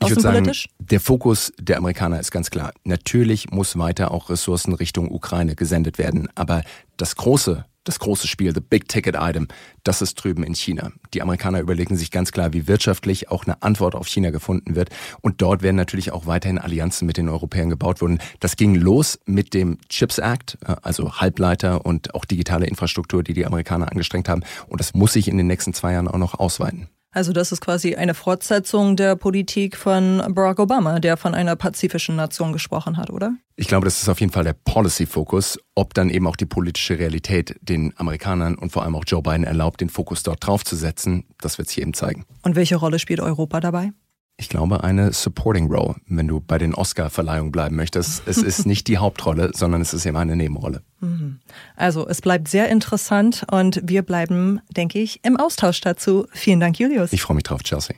Ich 0.00 0.10
würde 0.10 0.20
sagen, 0.20 0.52
der 0.80 1.00
Fokus 1.00 1.52
der 1.58 1.78
Amerikaner 1.78 2.20
ist 2.20 2.30
ganz 2.30 2.50
klar. 2.50 2.72
Natürlich 2.82 3.50
muss 3.50 3.78
weiter 3.78 4.10
auch 4.10 4.28
Ressourcen 4.28 4.74
Richtung 4.74 5.10
Ukraine 5.10 5.54
gesendet 5.54 5.98
werden. 5.98 6.28
Aber 6.34 6.62
das 6.96 7.16
große 7.16 7.64
das 7.84 7.98
große 7.98 8.26
Spiel, 8.26 8.52
the 8.54 8.60
big 8.60 8.88
ticket 8.88 9.16
item, 9.18 9.48
das 9.84 10.02
ist 10.02 10.14
drüben 10.16 10.42
in 10.42 10.54
China. 10.54 10.90
Die 11.12 11.22
Amerikaner 11.22 11.60
überlegen 11.60 11.96
sich 11.96 12.10
ganz 12.10 12.32
klar, 12.32 12.52
wie 12.52 12.66
wirtschaftlich 12.66 13.30
auch 13.30 13.44
eine 13.44 13.62
Antwort 13.62 13.94
auf 13.94 14.08
China 14.08 14.30
gefunden 14.30 14.74
wird. 14.74 14.90
Und 15.20 15.42
dort 15.42 15.62
werden 15.62 15.76
natürlich 15.76 16.10
auch 16.12 16.26
weiterhin 16.26 16.58
Allianzen 16.58 17.06
mit 17.06 17.16
den 17.16 17.28
Europäern 17.28 17.70
gebaut 17.70 18.00
worden. 18.00 18.18
Das 18.40 18.56
ging 18.56 18.74
los 18.74 19.18
mit 19.26 19.54
dem 19.54 19.78
Chips 19.88 20.18
Act, 20.18 20.58
äh, 20.66 20.76
also 20.82 21.20
Halbleiter 21.20 21.84
und 21.84 22.14
auch 22.14 22.24
digitale 22.24 22.66
Infrastruktur, 22.66 23.22
die 23.22 23.34
die 23.34 23.46
Amerikaner 23.46 23.90
angestrengt 23.90 24.28
haben. 24.28 24.42
Und 24.66 24.80
das 24.80 24.94
muss 24.94 25.12
sich 25.12 25.28
in 25.28 25.36
den 25.36 25.46
nächsten 25.46 25.74
zwei 25.74 25.92
Jahren 25.92 26.08
auch 26.08 26.18
noch 26.18 26.34
ausweiten. 26.34 26.88
Also 27.14 27.32
das 27.32 27.52
ist 27.52 27.60
quasi 27.60 27.94
eine 27.94 28.12
Fortsetzung 28.12 28.96
der 28.96 29.14
Politik 29.14 29.76
von 29.76 30.20
Barack 30.34 30.58
Obama, 30.58 30.98
der 30.98 31.16
von 31.16 31.32
einer 31.32 31.54
pazifischen 31.54 32.16
Nation 32.16 32.52
gesprochen 32.52 32.96
hat, 32.96 33.08
oder? 33.08 33.36
Ich 33.54 33.68
glaube, 33.68 33.84
das 33.84 34.02
ist 34.02 34.08
auf 34.08 34.18
jeden 34.18 34.32
Fall 34.32 34.42
der 34.42 34.52
Policy-Fokus. 34.52 35.60
Ob 35.76 35.94
dann 35.94 36.10
eben 36.10 36.26
auch 36.26 36.34
die 36.34 36.44
politische 36.44 36.98
Realität 36.98 37.56
den 37.62 37.94
Amerikanern 37.96 38.56
und 38.56 38.72
vor 38.72 38.82
allem 38.82 38.96
auch 38.96 39.04
Joe 39.06 39.22
Biden 39.22 39.44
erlaubt, 39.44 39.80
den 39.80 39.90
Fokus 39.90 40.24
dort 40.24 40.44
drauf 40.44 40.64
zu 40.64 40.74
setzen, 40.74 41.24
das 41.40 41.56
wird 41.56 41.68
sich 41.68 41.80
eben 41.80 41.94
zeigen. 41.94 42.24
Und 42.42 42.56
welche 42.56 42.74
Rolle 42.74 42.98
spielt 42.98 43.20
Europa 43.20 43.60
dabei? 43.60 43.92
Ich 44.36 44.48
glaube, 44.48 44.82
eine 44.82 45.12
Supporting 45.12 45.70
Role, 45.72 45.94
wenn 46.08 46.26
du 46.26 46.40
bei 46.40 46.58
den 46.58 46.74
Oscar-Verleihungen 46.74 47.52
bleiben 47.52 47.76
möchtest. 47.76 48.26
Es 48.26 48.38
ist 48.38 48.66
nicht 48.66 48.88
die 48.88 48.98
Hauptrolle, 48.98 49.52
sondern 49.54 49.80
es 49.80 49.94
ist 49.94 50.04
eben 50.06 50.16
eine 50.16 50.34
Nebenrolle. 50.34 50.82
Mhm. 51.00 51.38
Also, 51.76 52.08
es 52.08 52.20
bleibt 52.20 52.48
sehr 52.48 52.68
interessant 52.68 53.44
und 53.50 53.80
wir 53.84 54.02
bleiben, 54.02 54.60
denke 54.70 54.98
ich, 54.98 55.24
im 55.24 55.36
Austausch 55.36 55.80
dazu. 55.80 56.26
Vielen 56.32 56.58
Dank, 56.58 56.78
Julius. 56.78 57.12
Ich 57.12 57.22
freue 57.22 57.36
mich 57.36 57.44
drauf, 57.44 57.62
Chelsea. 57.62 57.96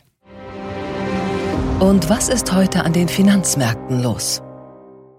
Und 1.81 2.09
was 2.09 2.29
ist 2.29 2.53
heute 2.55 2.85
an 2.85 2.93
den 2.93 3.09
Finanzmärkten 3.09 4.03
los? 4.03 4.43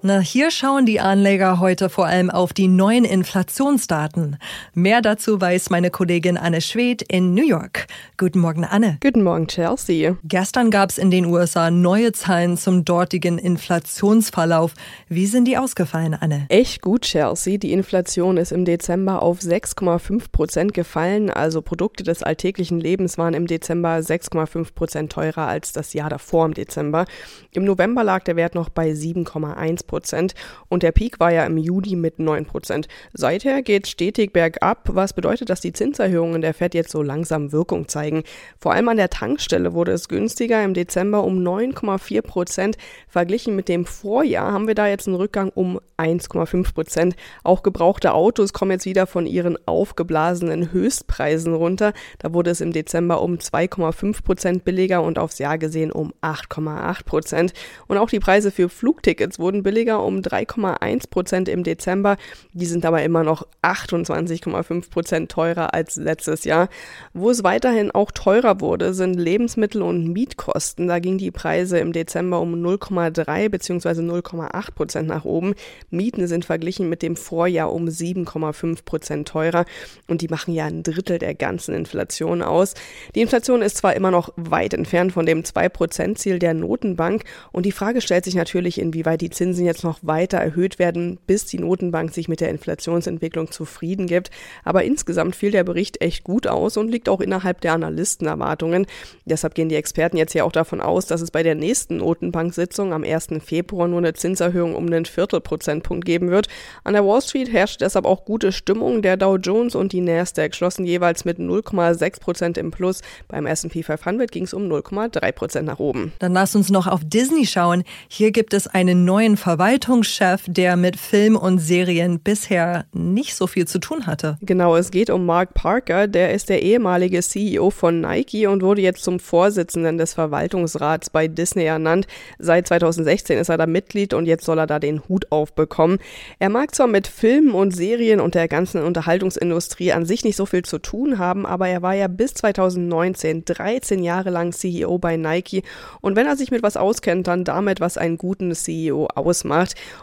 Na, 0.07 0.19
hier 0.19 0.51
schauen 0.51 0.85
die 0.85 1.01
Anleger 1.01 1.59
heute 1.59 1.89
vor 1.89 2.05
allem 2.05 2.29
auf 2.29 2.53
die 2.53 2.69
neuen 2.69 3.03
Inflationsdaten. 3.03 4.37
Mehr 4.73 5.01
dazu 5.01 5.41
weiß 5.41 5.69
meine 5.69 5.89
Kollegin 5.89 6.37
Anne 6.37 6.61
Schwedt 6.61 7.01
in 7.01 7.33
New 7.33 7.45
York. 7.45 7.87
Guten 8.15 8.39
Morgen, 8.39 8.63
Anne. 8.63 8.99
Guten 9.03 9.21
Morgen, 9.21 9.47
Chelsea. 9.47 10.15
Gestern 10.23 10.71
gab 10.71 10.91
es 10.91 10.97
in 10.97 11.11
den 11.11 11.25
USA 11.25 11.69
neue 11.71 12.13
Zahlen 12.13 12.55
zum 12.55 12.85
dortigen 12.85 13.37
Inflationsverlauf. 13.37 14.75
Wie 15.09 15.25
sind 15.25 15.43
die 15.43 15.57
ausgefallen, 15.57 16.13
Anne? 16.13 16.45
Echt 16.47 16.81
gut, 16.81 17.01
Chelsea. 17.01 17.57
Die 17.57 17.73
Inflation 17.73 18.37
ist 18.37 18.53
im 18.53 18.63
Dezember 18.63 19.21
auf 19.21 19.39
6,5 19.39 20.31
Prozent 20.31 20.73
gefallen. 20.73 21.29
Also 21.29 21.61
Produkte 21.61 22.03
des 22.03 22.23
alltäglichen 22.23 22.79
Lebens 22.79 23.17
waren 23.17 23.33
im 23.33 23.45
Dezember 23.45 23.97
6,5 23.97 24.73
Prozent 24.73 25.11
teurer 25.11 25.47
als 25.47 25.73
das 25.73 25.91
Jahr 25.91 26.09
davor 26.09 26.45
im 26.45 26.53
Dezember. 26.53 27.03
Im 27.51 27.65
November 27.65 28.05
lag 28.05 28.23
der 28.23 28.37
Wert 28.37 28.55
noch 28.55 28.69
bei 28.69 28.91
7,1 28.91 29.85
Prozent. 29.85 29.96
Prozent 29.97 30.35
und 30.69 30.83
der 30.83 30.91
Peak 30.91 31.19
war 31.19 31.33
ja 31.33 31.43
im 31.43 31.57
Juli 31.57 31.95
mit 31.95 32.19
9 32.19 32.45
Prozent. 32.45 32.87
Seither 33.13 33.63
geht 33.63 33.87
stetig 33.87 34.31
bergab, 34.31 34.89
was 34.93 35.13
bedeutet, 35.13 35.49
dass 35.49 35.59
die 35.59 35.73
Zinserhöhungen 35.73 36.41
der 36.41 36.53
Fed 36.53 36.75
jetzt 36.75 36.91
so 36.91 37.01
langsam 37.01 37.51
Wirkung 37.51 37.87
zeigen. 37.87 38.21
Vor 38.59 38.73
allem 38.73 38.89
an 38.89 38.97
der 38.97 39.09
Tankstelle 39.09 39.73
wurde 39.73 39.93
es 39.93 40.07
günstiger 40.07 40.63
im 40.63 40.75
Dezember 40.75 41.23
um 41.23 41.39
9,4 41.39 42.21
Prozent. 42.21 42.77
Verglichen 43.07 43.55
mit 43.55 43.69
dem 43.69 43.85
Vorjahr 43.85 44.51
haben 44.51 44.67
wir 44.67 44.75
da 44.75 44.87
jetzt 44.87 45.07
einen 45.07 45.15
Rückgang 45.15 45.49
um 45.55 45.79
1,5 45.97 46.75
Prozent. 46.75 47.15
Auch 47.43 47.63
gebrauchte 47.63 48.13
Autos 48.13 48.53
kommen 48.53 48.69
jetzt 48.69 48.85
wieder 48.85 49.07
von 49.07 49.25
ihren 49.25 49.57
aufgeblasenen 49.65 50.71
Höchstpreisen 50.71 51.55
runter. 51.55 51.93
Da 52.19 52.35
wurde 52.35 52.51
es 52.51 52.61
im 52.61 52.71
Dezember 52.71 53.23
um 53.23 53.37
2,5 53.37 54.21
Prozent 54.21 54.63
billiger 54.63 55.01
und 55.01 55.17
aufs 55.17 55.39
Jahr 55.39 55.57
gesehen 55.57 55.91
um 55.91 56.13
8,8 56.21 57.03
Prozent. 57.03 57.53
Und 57.87 57.97
auch 57.97 58.09
die 58.09 58.19
Preise 58.19 58.51
für 58.51 58.69
Flugtickets 58.69 59.39
wurden 59.39 59.63
billiger 59.63 59.76
um 59.85 60.21
3,1 60.21 61.09
Prozent 61.09 61.49
im 61.49 61.63
Dezember. 61.63 62.17
Die 62.53 62.65
sind 62.65 62.85
aber 62.85 63.03
immer 63.03 63.23
noch 63.23 63.47
28,5 63.61 64.89
Prozent 64.89 65.31
teurer 65.31 65.73
als 65.73 65.97
letztes 65.97 66.43
Jahr. 66.43 66.69
Wo 67.13 67.29
es 67.29 67.43
weiterhin 67.43 67.91
auch 67.91 68.11
teurer 68.11 68.59
wurde, 68.59 68.93
sind 68.93 69.13
Lebensmittel 69.13 69.81
und 69.81 70.11
Mietkosten. 70.11 70.87
Da 70.87 70.99
gingen 70.99 71.19
die 71.19 71.31
Preise 71.31 71.77
im 71.79 71.93
Dezember 71.93 72.41
um 72.41 72.55
0,3 72.55 73.49
bzw. 73.49 74.01
0,8 74.01 74.71
Prozent 74.73 75.07
nach 75.07 75.25
oben. 75.25 75.53
Mieten 75.89 76.27
sind 76.27 76.45
verglichen 76.45 76.89
mit 76.89 77.01
dem 77.01 77.15
Vorjahr 77.15 77.71
um 77.71 77.85
7,5 77.85 78.83
Prozent 78.83 79.27
teurer 79.27 79.65
und 80.07 80.21
die 80.21 80.27
machen 80.27 80.53
ja 80.53 80.65
ein 80.65 80.83
Drittel 80.83 81.19
der 81.19 81.35
ganzen 81.35 81.75
Inflation 81.75 82.41
aus. 82.41 82.73
Die 83.13 83.21
Inflation 83.21 83.61
ist 83.61 83.77
zwar 83.77 83.95
immer 83.95 84.11
noch 84.11 84.33
weit 84.35 84.73
entfernt 84.73 85.11
von 85.11 85.25
dem 85.25 85.43
2-Prozent-Ziel 85.43 86.39
der 86.39 86.53
Notenbank 86.53 87.23
und 87.51 87.65
die 87.65 87.71
Frage 87.71 88.01
stellt 88.01 88.25
sich 88.25 88.35
natürlich, 88.35 88.79
inwieweit 88.79 89.21
die 89.21 89.29
Zinsen 89.29 89.65
jetzt 89.67 89.83
noch 89.83 89.99
weiter 90.01 90.39
erhöht 90.39 90.79
werden, 90.79 91.19
bis 91.27 91.45
die 91.45 91.59
Notenbank 91.59 92.13
sich 92.13 92.27
mit 92.27 92.41
der 92.41 92.49
Inflationsentwicklung 92.49 93.51
zufrieden 93.51 94.07
gibt. 94.07 94.31
Aber 94.63 94.83
insgesamt 94.83 95.35
fiel 95.35 95.51
der 95.51 95.63
Bericht 95.63 96.01
echt 96.01 96.23
gut 96.23 96.47
aus 96.47 96.77
und 96.77 96.89
liegt 96.89 97.09
auch 97.09 97.21
innerhalb 97.21 97.61
der 97.61 97.73
Analystenerwartungen. 97.73 98.87
Deshalb 99.25 99.53
gehen 99.53 99.69
die 99.69 99.75
Experten 99.75 100.17
jetzt 100.17 100.33
ja 100.33 100.43
auch 100.43 100.51
davon 100.51 100.81
aus, 100.81 101.05
dass 101.05 101.21
es 101.21 101.29
bei 101.29 101.43
der 101.43 101.55
nächsten 101.55 101.97
Notenbank-Sitzung 101.97 102.93
am 102.93 103.03
1. 103.03 103.27
Februar 103.45 103.87
nur 103.87 103.99
eine 103.99 104.13
Zinserhöhung 104.13 104.75
um 104.75 104.87
einen 104.87 105.05
Viertelprozentpunkt 105.05 106.05
geben 106.05 106.31
wird. 106.31 106.47
An 106.83 106.93
der 106.93 107.05
Wall 107.05 107.21
Street 107.21 107.51
herrscht 107.51 107.81
deshalb 107.81 108.05
auch 108.05 108.25
gute 108.25 108.51
Stimmung. 108.51 109.01
Der 109.01 109.17
Dow 109.17 109.35
Jones 109.35 109.75
und 109.75 109.91
die 109.91 110.01
Nasdaq 110.01 110.55
schlossen 110.55 110.85
jeweils 110.85 111.25
mit 111.25 111.37
0,6 111.37 112.19
Prozent 112.19 112.57
im 112.57 112.71
Plus. 112.71 113.01
Beim 113.27 113.45
S&P 113.45 113.83
500 113.83 114.31
ging 114.31 114.43
es 114.43 114.53
um 114.53 114.63
0,3 114.63 115.31
Prozent 115.31 115.67
nach 115.67 115.79
oben. 115.79 116.13
Dann 116.19 116.33
lass 116.33 116.55
uns 116.55 116.69
noch 116.69 116.87
auf 116.87 117.01
Disney 117.03 117.45
schauen. 117.45 117.83
Hier 118.07 118.31
gibt 118.31 118.53
es 118.53 118.67
einen 118.67 119.05
neuen 119.05 119.37
Verwaltungschef, 119.57 120.43
der 120.45 120.75
mit 120.75 120.97
Film 120.97 121.35
und 121.35 121.57
Serien 121.57 122.19
bisher 122.19 122.85
nicht 122.93 123.35
so 123.35 123.47
viel 123.47 123.65
zu 123.65 123.79
tun 123.79 124.05
hatte. 124.05 124.37
Genau, 124.41 124.75
es 124.75 124.91
geht 124.91 125.09
um 125.09 125.25
Mark 125.25 125.55
Parker. 125.55 126.05
Der 126.07 126.31
ist 126.31 126.49
der 126.49 126.61
ehemalige 126.61 127.23
CEO 127.23 127.71
von 127.71 128.01
Nike 128.01 128.45
und 128.45 128.61
wurde 128.61 128.83
jetzt 128.83 129.03
zum 129.03 129.19
Vorsitzenden 129.19 129.97
des 129.97 130.13
Verwaltungsrats 130.13 131.09
bei 131.09 131.27
Disney 131.27 131.63
ernannt. 131.63 132.05
Seit 132.37 132.67
2016 132.67 133.39
ist 133.39 133.49
er 133.49 133.57
da 133.57 133.65
Mitglied 133.65 134.13
und 134.13 134.27
jetzt 134.27 134.45
soll 134.45 134.59
er 134.59 134.67
da 134.67 134.77
den 134.77 135.01
Hut 135.09 135.31
aufbekommen. 135.31 135.97
Er 136.37 136.49
mag 136.49 136.75
zwar 136.75 136.85
mit 136.85 137.07
Filmen 137.07 137.55
und 137.55 137.75
Serien 137.75 138.19
und 138.19 138.35
der 138.35 138.47
ganzen 138.47 138.83
Unterhaltungsindustrie 138.83 139.91
an 139.91 140.05
sich 140.05 140.23
nicht 140.23 140.35
so 140.35 140.45
viel 140.45 140.65
zu 140.65 140.77
tun 140.77 141.17
haben, 141.17 141.47
aber 141.47 141.67
er 141.67 141.81
war 141.81 141.95
ja 141.95 142.07
bis 142.07 142.35
2019 142.35 143.45
13 143.45 144.03
Jahre 144.03 144.29
lang 144.29 144.51
CEO 144.51 144.99
bei 144.99 145.17
Nike 145.17 145.63
und 146.01 146.15
wenn 146.15 146.27
er 146.27 146.37
sich 146.37 146.51
mit 146.51 146.61
was 146.61 146.77
auskennt, 146.77 147.25
dann 147.25 147.43
damit, 147.43 147.79
was 147.79 147.97
einen 147.97 148.19
guten 148.19 148.53
CEO 148.53 149.07
ausmacht. 149.15 149.46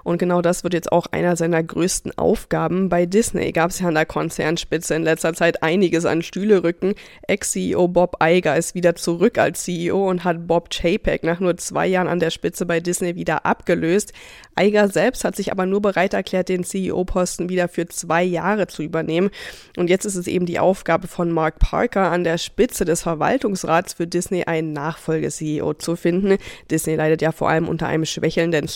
Und 0.02 0.18
genau 0.18 0.42
das 0.42 0.64
wird 0.64 0.74
jetzt 0.74 0.92
auch 0.92 1.06
einer 1.10 1.36
seiner 1.36 1.62
größten 1.62 2.16
Aufgaben. 2.18 2.88
Bei 2.88 3.06
Disney 3.06 3.52
gab 3.52 3.70
es 3.70 3.80
ja 3.80 3.88
an 3.88 3.94
der 3.94 4.06
Konzernspitze 4.06 4.94
in 4.94 5.02
letzter 5.02 5.34
Zeit 5.34 5.62
einiges 5.62 6.04
an 6.06 6.22
Stühlerücken. 6.22 6.94
Ex-CEO 7.26 7.88
Bob 7.88 8.16
Iger 8.22 8.56
ist 8.56 8.74
wieder 8.74 8.94
zurück 8.94 9.38
als 9.38 9.64
CEO 9.64 10.08
und 10.08 10.24
hat 10.24 10.46
Bob 10.46 10.70
Chapek 10.70 11.24
nach 11.24 11.40
nur 11.40 11.56
zwei 11.56 11.86
Jahren 11.86 12.08
an 12.08 12.20
der 12.20 12.30
Spitze 12.30 12.66
bei 12.66 12.80
Disney 12.80 13.16
wieder 13.16 13.46
abgelöst. 13.46 14.12
Iger 14.58 14.88
selbst 14.88 15.24
hat 15.24 15.36
sich 15.36 15.50
aber 15.50 15.66
nur 15.66 15.82
bereit 15.82 16.14
erklärt, 16.14 16.48
den 16.48 16.64
CEO-Posten 16.64 17.48
wieder 17.48 17.68
für 17.68 17.86
zwei 17.86 18.22
Jahre 18.22 18.66
zu 18.66 18.82
übernehmen. 18.82 19.30
Und 19.76 19.90
jetzt 19.90 20.04
ist 20.04 20.16
es 20.16 20.26
eben 20.26 20.46
die 20.46 20.58
Aufgabe 20.58 21.08
von 21.08 21.30
Mark 21.30 21.58
Parker, 21.58 22.10
an 22.10 22.24
der 22.24 22.38
Spitze 22.38 22.84
des 22.84 23.02
Verwaltungsrats 23.02 23.94
für 23.94 24.06
Disney 24.06 24.44
einen 24.44 24.72
Nachfolge-CEO 24.72 25.74
zu 25.74 25.96
finden. 25.96 26.38
Disney 26.70 26.94
leidet 26.94 27.22
ja 27.22 27.32
vor 27.32 27.48
allem 27.48 27.68
unter 27.68 27.88
einem 27.88 28.04
schwächelnden 28.04 28.68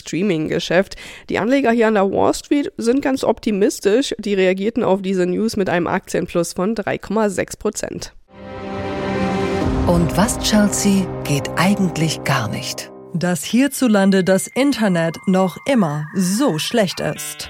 Streaming-Geschäft. 0.59 0.97
Die 1.29 1.39
Anleger 1.39 1.71
hier 1.71 1.89
an 1.89 1.95
der 1.95 2.11
Wall 2.11 2.35
Street 2.35 2.73
sind 2.77 3.03
ganz 3.03 3.25
optimistisch. 3.25 4.15
Die 4.19 4.35
reagierten 4.35 4.83
auf 4.83 5.03
diese 5.03 5.27
News 5.27 5.57
mit 5.57 5.69
einem 5.69 5.87
Aktienplus 5.87 6.53
von 6.53 6.75
3,6 6.75 7.59
Prozent. 7.59 8.15
Und 9.87 10.17
was, 10.17 10.39
Chelsea, 10.41 11.07
geht 11.25 11.49
eigentlich 11.57 12.23
gar 12.25 12.49
nicht? 12.49 12.91
Dass 13.15 13.43
hierzulande 13.43 14.23
das 14.23 14.47
Internet 14.49 15.17
noch 15.27 15.57
immer 15.67 16.05
so 16.15 16.59
schlecht 16.59 17.01
ist. 17.01 17.49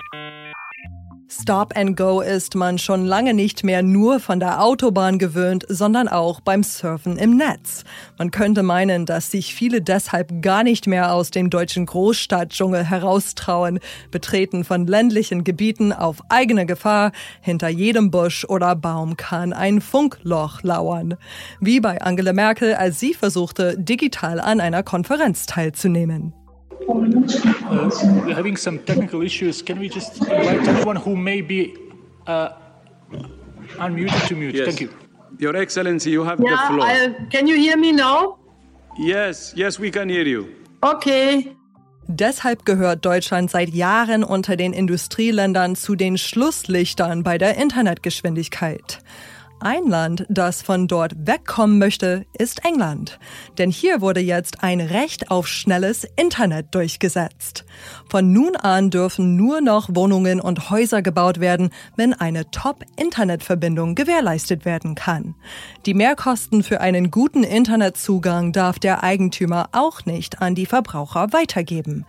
Stop 1.30 1.76
and 1.76 1.94
Go 1.94 2.22
ist 2.22 2.54
man 2.54 2.78
schon 2.78 3.04
lange 3.04 3.34
nicht 3.34 3.62
mehr 3.62 3.82
nur 3.82 4.18
von 4.18 4.40
der 4.40 4.62
Autobahn 4.62 5.18
gewöhnt, 5.18 5.66
sondern 5.68 6.08
auch 6.08 6.40
beim 6.40 6.62
Surfen 6.62 7.18
im 7.18 7.36
Netz. 7.36 7.84
Man 8.16 8.30
könnte 8.30 8.62
meinen, 8.62 9.04
dass 9.04 9.30
sich 9.30 9.54
viele 9.54 9.82
deshalb 9.82 10.40
gar 10.40 10.62
nicht 10.62 10.86
mehr 10.86 11.12
aus 11.12 11.30
dem 11.30 11.50
deutschen 11.50 11.84
Großstadtdschungel 11.84 12.82
heraustrauen, 12.82 13.78
betreten 14.10 14.64
von 14.64 14.86
ländlichen 14.86 15.44
Gebieten 15.44 15.92
auf 15.92 16.16
eigene 16.30 16.64
Gefahr. 16.64 17.12
Hinter 17.42 17.68
jedem 17.68 18.10
Busch 18.10 18.46
oder 18.46 18.74
Baum 18.74 19.18
kann 19.18 19.52
ein 19.52 19.82
Funkloch 19.82 20.62
lauern. 20.62 21.16
Wie 21.60 21.80
bei 21.80 22.00
Angela 22.00 22.32
Merkel, 22.32 22.74
als 22.74 23.00
sie 23.00 23.12
versuchte, 23.12 23.76
digital 23.78 24.40
an 24.40 24.60
einer 24.60 24.82
Konferenz 24.82 25.44
teilzunehmen. 25.44 26.32
Uh, 26.86 27.90
we're 28.24 28.34
having 28.34 28.56
some 28.56 28.78
technical 28.80 29.22
issues. 29.22 29.62
Can 29.62 29.78
we 29.78 29.88
just 29.88 30.20
invite 30.22 30.66
anyone 30.68 30.96
who 30.96 31.16
may 31.16 31.40
be 31.40 31.74
uh, 32.26 32.50
unmuted 33.78 34.26
to 34.28 34.36
mute? 34.36 34.54
Yes. 34.54 34.66
Thank 34.66 34.80
you. 34.80 34.90
Your 35.38 35.56
Excellency, 35.56 36.10
you 36.10 36.24
have 36.24 36.40
Yeah, 36.40 36.50
the 36.50 36.74
floor. 36.74 36.86
I, 36.86 37.26
can 37.30 37.46
you 37.46 37.56
hear 37.56 37.76
me 37.76 37.92
now? 37.92 38.38
Yes, 38.98 39.52
yes, 39.54 39.78
we 39.78 39.90
can 39.90 40.08
hear 40.08 40.26
you. 40.26 40.48
Okay. 40.82 41.54
Deshalb 42.08 42.64
gehört 42.64 43.04
Deutschland 43.04 43.50
seit 43.50 43.68
Jahren 43.68 44.24
unter 44.24 44.56
den 44.56 44.72
Industrieländern 44.72 45.76
zu 45.76 45.94
den 45.94 46.16
Schlusslichtern 46.16 47.22
bei 47.22 47.36
der 47.36 47.56
Internetgeschwindigkeit. 47.56 49.00
Ein 49.60 49.88
Land, 49.88 50.24
das 50.28 50.62
von 50.62 50.86
dort 50.86 51.14
wegkommen 51.26 51.78
möchte, 51.78 52.26
ist 52.38 52.64
England. 52.64 53.18
Denn 53.58 53.70
hier 53.70 54.00
wurde 54.00 54.20
jetzt 54.20 54.62
ein 54.62 54.80
Recht 54.80 55.32
auf 55.32 55.48
schnelles 55.48 56.06
Internet 56.16 56.72
durchgesetzt. 56.76 57.64
Von 58.08 58.32
nun 58.32 58.56
an 58.56 58.90
dürfen 58.90 59.36
nur 59.36 59.60
noch 59.60 59.88
Wohnungen 59.92 60.40
und 60.40 60.70
Häuser 60.70 61.02
gebaut 61.02 61.40
werden, 61.40 61.70
wenn 61.96 62.14
eine 62.14 62.50
Top-Internetverbindung 62.50 63.94
gewährleistet 63.94 64.64
werden 64.64 64.94
kann. 64.94 65.34
Die 65.86 65.94
Mehrkosten 65.94 66.62
für 66.62 66.80
einen 66.80 67.10
guten 67.10 67.42
Internetzugang 67.42 68.52
darf 68.52 68.78
der 68.78 69.02
Eigentümer 69.02 69.68
auch 69.72 70.04
nicht 70.06 70.40
an 70.40 70.54
die 70.54 70.66
Verbraucher 70.66 71.32
weitergeben. 71.32 72.04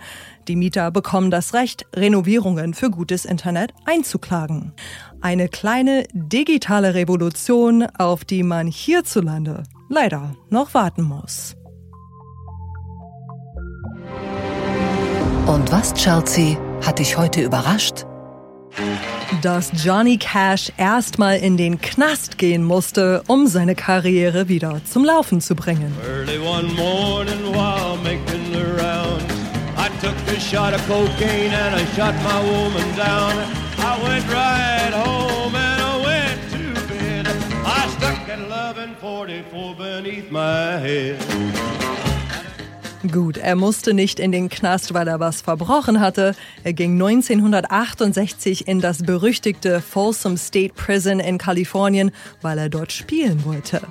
Die 0.47 0.55
Mieter 0.55 0.89
bekommen 0.91 1.31
das 1.31 1.53
Recht, 1.53 1.85
Renovierungen 1.95 2.73
für 2.73 2.89
gutes 2.89 3.25
Internet 3.25 3.73
einzuklagen. 3.85 4.73
Eine 5.21 5.47
kleine 5.49 6.05
digitale 6.13 6.93
Revolution, 6.93 7.85
auf 7.97 8.25
die 8.25 8.43
man 8.43 8.67
hierzulande 8.67 9.63
leider 9.89 10.35
noch 10.49 10.73
warten 10.73 11.03
muss. 11.03 11.55
Und 15.49 15.71
was, 15.71 15.95
Chelsea, 15.95 16.59
hat 16.85 16.99
dich 16.99 17.17
heute 17.17 17.41
überrascht? 17.41 18.05
Dass 19.41 19.71
Johnny 19.83 20.15
Cash 20.17 20.71
erstmal 20.77 21.39
in 21.39 21.57
den 21.57 21.81
Knast 21.81 22.37
gehen 22.37 22.63
musste, 22.63 23.23
um 23.25 23.47
seine 23.47 23.73
Karriere 23.73 24.47
wieder 24.47 24.79
zum 24.85 25.03
Laufen 25.03 25.41
zu 25.41 25.55
bringen. 25.55 25.91
Gut, 43.07 43.37
er 43.37 43.55
musste 43.55 43.93
nicht 43.93 44.19
in 44.19 44.33
den 44.33 44.49
Knast, 44.49 44.93
weil 44.93 45.07
er 45.07 45.21
was 45.21 45.39
verbrochen 45.39 46.01
hatte. 46.01 46.35
Er 46.65 46.73
ging 46.73 46.93
1968 46.93 48.67
in 48.67 48.81
das 48.81 49.03
berüchtigte 49.03 49.79
Folsom 49.79 50.35
State 50.35 50.73
Prison 50.73 51.21
in 51.21 51.37
Kalifornien, 51.37 52.11
weil 52.41 52.57
er 52.57 52.67
dort 52.67 52.91
spielen 52.91 53.45
wollte. 53.45 53.81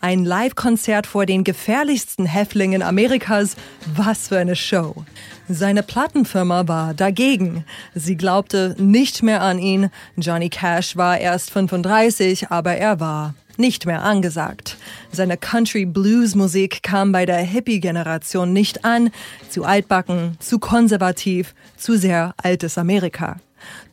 Ein 0.00 0.24
Live-Konzert 0.24 1.06
vor 1.06 1.24
den 1.24 1.44
gefährlichsten 1.44 2.26
Häftlingen 2.26 2.82
Amerikas. 2.82 3.54
Was 3.94 4.28
für 4.28 4.38
eine 4.38 4.56
Show. 4.56 5.04
Seine 5.48 5.84
Plattenfirma 5.84 6.66
war 6.66 6.94
dagegen. 6.94 7.64
Sie 7.94 8.16
glaubte 8.16 8.74
nicht 8.78 9.22
mehr 9.22 9.40
an 9.40 9.60
ihn. 9.60 9.90
Johnny 10.16 10.48
Cash 10.48 10.96
war 10.96 11.18
erst 11.18 11.52
35, 11.52 12.50
aber 12.50 12.74
er 12.76 12.98
war 12.98 13.34
nicht 13.58 13.86
mehr 13.86 14.02
angesagt. 14.02 14.76
Seine 15.12 15.36
Country-Blues-Musik 15.36 16.82
kam 16.82 17.12
bei 17.12 17.26
der 17.26 17.38
Hippie-Generation 17.38 18.52
nicht 18.52 18.84
an. 18.84 19.10
Zu 19.50 19.64
altbacken, 19.64 20.36
zu 20.38 20.58
konservativ, 20.58 21.54
zu 21.76 21.96
sehr 21.96 22.34
altes 22.42 22.78
Amerika. 22.78 23.36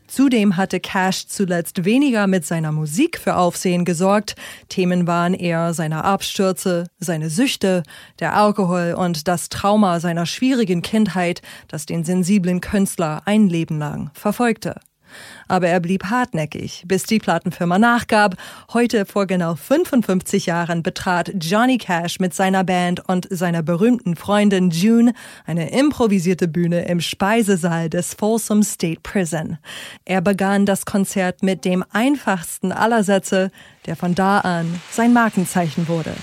Zudem 0.08 0.56
hatte 0.56 0.80
Cash 0.80 1.28
zuletzt 1.28 1.84
weniger 1.84 2.28
mit 2.28 2.46
seiner 2.46 2.72
Musik 2.72 3.20
für 3.20 3.36
Aufsehen 3.36 3.86
gesorgt. 3.86 4.36
Themen 4.70 5.08
waren 5.08 5.34
eher 5.34 5.74
seine 5.74 6.04
Abstürze, 6.04 6.88
seine 7.00 7.30
Süchte, 7.30 7.84
der 8.20 8.36
Alkohol 8.36 8.96
und 8.98 9.28
das 9.28 9.50
Trauma 9.50 10.00
seiner 10.00 10.26
schwierigen 10.26 10.82
Kindheit, 10.82 11.42
das 11.68 11.86
den 11.86 12.06
sensiblen 12.06 12.62
Künstler 12.62 13.24
ein 13.26 13.50
Leben 13.50 13.80
lang 13.80 14.12
verfolgte. 14.14 14.76
Aber 15.48 15.68
er 15.68 15.80
blieb 15.80 16.06
hartnäckig, 16.06 16.84
bis 16.88 17.04
die 17.04 17.20
Plattenfirma 17.20 17.78
nachgab. 17.78 18.36
Heute 18.74 19.06
vor 19.06 19.28
genau 19.28 19.56
55 19.56 20.48
Jahren 20.48 20.84
betrat 20.84 21.32
Johnny 21.40 21.78
Cash 21.78 22.20
mit 22.20 22.34
seiner 22.34 22.64
Band 22.64 23.08
und 23.08 23.28
seiner 23.30 23.64
berühmten 23.64 24.16
Freundin 24.16 24.72
June 24.72 25.14
eine 25.46 25.72
improvisierte 25.72 26.48
Bühne 26.48 26.86
im 26.86 27.00
Speisesaal 27.00 27.90
des 27.90 28.14
Folsom 28.14 28.64
State 28.64 29.02
Prison. 29.02 29.58
Er 30.06 30.22
begann 30.22 30.66
das 30.66 30.86
Konzert 30.86 31.44
mit 31.44 31.66
dem 31.66 31.84
einfachsten 31.92 32.72
aller 32.72 33.04
Sätze, 33.04 33.52
der 33.86 33.96
von 33.96 34.16
da 34.16 34.40
an 34.40 34.80
sein 34.92 35.14
Markenzeichen 35.14 35.88
wurde. 35.88 36.14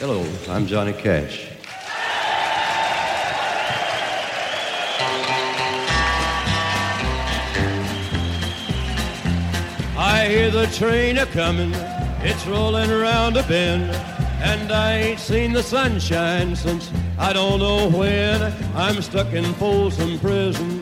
Hello, 0.00 0.24
I'm 0.48 0.66
Johnny 0.66 0.92
Cash. 0.92 1.51
The 10.52 10.66
train 10.66 11.16
a 11.16 11.24
comin', 11.24 11.72
it's 12.20 12.46
rollin' 12.46 12.90
around 12.90 13.38
a 13.38 13.42
bend, 13.44 13.90
and 14.42 14.70
I 14.70 14.98
ain't 14.98 15.18
seen 15.18 15.54
the 15.54 15.62
sunshine 15.62 16.54
since 16.54 16.90
I 17.18 17.32
don't 17.32 17.58
know 17.58 17.88
when. 17.88 18.52
I'm 18.76 19.00
stuck 19.00 19.32
in 19.32 19.44
Folsom 19.54 20.18
Prison, 20.18 20.78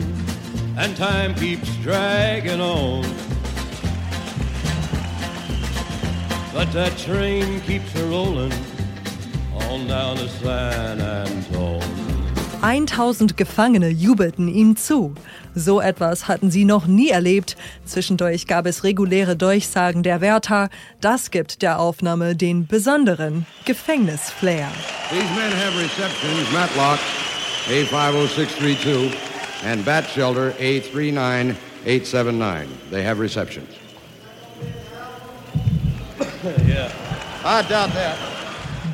and 0.77 0.97
time 0.97 1.37
keeps 1.37 1.73
dragging 1.77 2.61
on. 2.61 3.03
But 6.53 6.73
that 6.73 6.99
train 6.99 7.61
keeps 7.61 7.95
a 7.95 8.07
rollin' 8.07 8.53
on 9.69 9.87
down 9.87 10.17
to 10.17 10.29
San 10.29 11.01
Antone. 11.01 12.11
1000 12.61 13.37
Gefangene 13.37 13.91
jubelten 13.91 14.49
ihm 14.49 14.77
zu. 14.77 15.15
So 15.55 15.81
etwas 15.81 16.29
hatten 16.29 16.51
sie 16.51 16.65
noch 16.65 16.87
nie 16.87 17.11
erlebt. 17.11 17.57
Zwischendurch 17.85 18.47
gab 18.47 18.65
es 18.67 18.85
reguläre 18.85 19.37
Durchsagen 19.37 20.03
der 20.03 20.21
Wärter. 20.21 20.69
Das 21.01 21.31
gibt 21.31 21.63
der 21.63 21.79
Aufnahme 21.79 22.37
den 22.37 22.67
besonderen 22.67 23.47
Gefängnisflair. 23.65 24.69
These 25.11 25.25
men 25.35 25.53
have 25.53 25.77
receptions, 25.77 26.51
Matlock 26.53 26.99
A50632 27.69 29.13
and 29.65 29.85
Bat 29.85 30.07
Shelter 30.15 30.53
A39879. 30.61 32.67
They 32.91 33.03
have 33.05 33.21
receptions. 33.21 33.69
yeah. 36.67 36.91
I 37.45 37.63
doubt 37.63 37.93
that. 37.95 38.40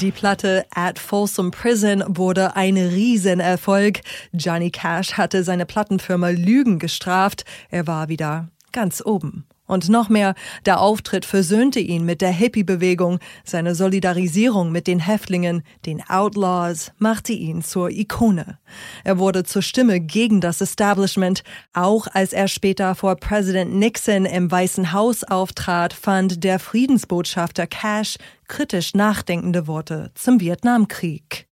Die 0.01 0.13
Platte 0.13 0.67
At 0.75 0.99
Folsom 0.99 1.51
Prison 1.51 2.05
wurde 2.07 2.55
ein 2.55 2.77
Riesenerfolg. 2.77 4.01
Johnny 4.33 4.71
Cash 4.71 5.15
hatte 5.15 5.43
seine 5.43 5.65
Plattenfirma 5.65 6.29
Lügen 6.29 6.79
gestraft. 6.79 7.47
Er 7.71 7.87
war 7.87 8.11
wieder 8.11 8.49
ganz 8.73 9.03
oben. 9.03 9.47
Und 9.67 9.89
noch 9.89 10.09
mehr, 10.09 10.35
der 10.65 10.81
Auftritt 10.81 11.25
versöhnte 11.25 11.81
ihn 11.81 12.05
mit 12.05 12.21
der 12.21 12.31
Hippie-Bewegung, 12.31 13.19
seine 13.45 13.75
Solidarisierung 13.75 14.71
mit 14.71 14.87
den 14.87 15.01
Häftlingen, 15.01 15.63
den 15.85 16.03
Outlaws, 16.09 16.93
machte 16.99 17.33
ihn 17.33 17.63
zur 17.63 17.91
Ikone. 17.91 18.59
Er 19.05 19.19
wurde 19.19 19.45
zur 19.45 19.63
Stimme 19.63 20.01
gegen 20.01 20.41
das 20.41 20.61
Establishment. 20.61 21.43
Auch 21.73 22.07
als 22.13 22.33
er 22.33 22.49
später 22.49 22.95
vor 22.95 23.17
Präsident 23.17 23.75
Nixon 23.75 24.25
im 24.25 24.51
Weißen 24.51 24.93
Haus 24.93 25.25
auftrat, 25.25 25.93
fand 25.93 26.45
der 26.45 26.59
Friedensbotschafter 26.59 27.67
Cash 27.67 28.17
kritisch 28.49 28.95
nachdenkende 28.95 29.67
Worte 29.67 30.11
zum 30.15 30.41
Vietnamkrieg. 30.41 31.47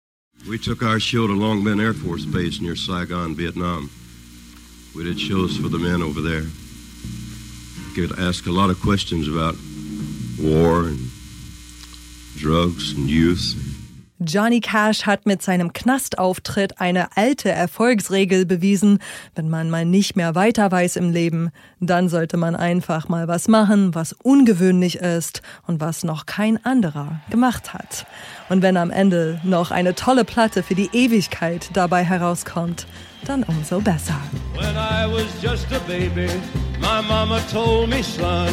We 0.45 0.59
took 0.59 0.83
our 0.83 0.99
show 0.99 1.27
to 1.29 1.33
Long 1.35 1.63
Binh 1.63 1.79
Air 1.79 1.95
Force 1.95 2.27
Base 2.27 2.61
near 2.61 2.75
Saigon, 2.75 3.37
Vietnam. 3.37 3.89
We 4.95 5.05
did 5.05 5.19
shows 5.19 5.57
for 5.57 5.71
the 5.71 5.79
men 5.79 6.03
over 6.03 6.21
there. 6.21 6.47
Could 7.95 8.19
ask 8.19 8.47
a 8.47 8.51
lot 8.51 8.71
of 8.71 8.81
questions 8.81 9.29
about 9.29 9.55
war 10.41 10.85
and 10.89 11.11
drugs 12.37 12.93
and 12.93 13.11
youth. 13.11 13.72
Johnny 14.27 14.61
Cash 14.61 15.07
hat 15.07 15.27
mit 15.27 15.43
seinem 15.43 15.73
Knastauftritt 15.73 16.81
eine 16.81 17.17
alte 17.17 17.51
Erfolgsregel 17.51 18.47
bewiesen. 18.47 18.99
Wenn 19.35 19.49
man 19.49 19.71
mal 19.71 19.85
nicht 19.85 20.17
mehr 20.17 20.35
weiter 20.35 20.71
weiß 20.71 20.97
im 20.97 21.11
Leben, 21.11 21.51
dann 21.81 22.09
sollte 22.09 22.37
man 22.37 22.55
einfach 22.55 23.09
mal 23.09 23.29
was 23.29 23.49
machen, 23.49 23.95
was 23.95 24.13
ungewöhnlich 24.13 24.97
ist 24.97 25.43
und 25.67 25.81
was 25.81 26.05
noch 26.05 26.27
kein 26.27 26.65
anderer 26.65 27.21
gemacht 27.31 27.75
hat. 27.75 28.07
Und 28.49 28.63
wenn 28.63 28.77
am 28.77 28.91
Ende 28.91 29.41
noch 29.45 29.71
eine 29.71 29.95
tolle 29.95 30.25
Platte 30.25 30.63
für 30.63 30.75
die 30.75 30.91
Ewigkeit 30.93 31.71
dabei 31.73 32.05
herauskommt, 32.05 32.87
dann 33.25 33.43
umso 33.45 33.81
besser. 33.81 34.21
When 34.55 34.77
I 34.77 35.07
was 35.07 35.27
just 35.41 35.67
a 35.73 35.79
baby, 35.87 36.29
my 36.81 37.03
mama 37.07 37.41
told 37.51 37.89
me, 37.89 38.03
son, 38.03 38.53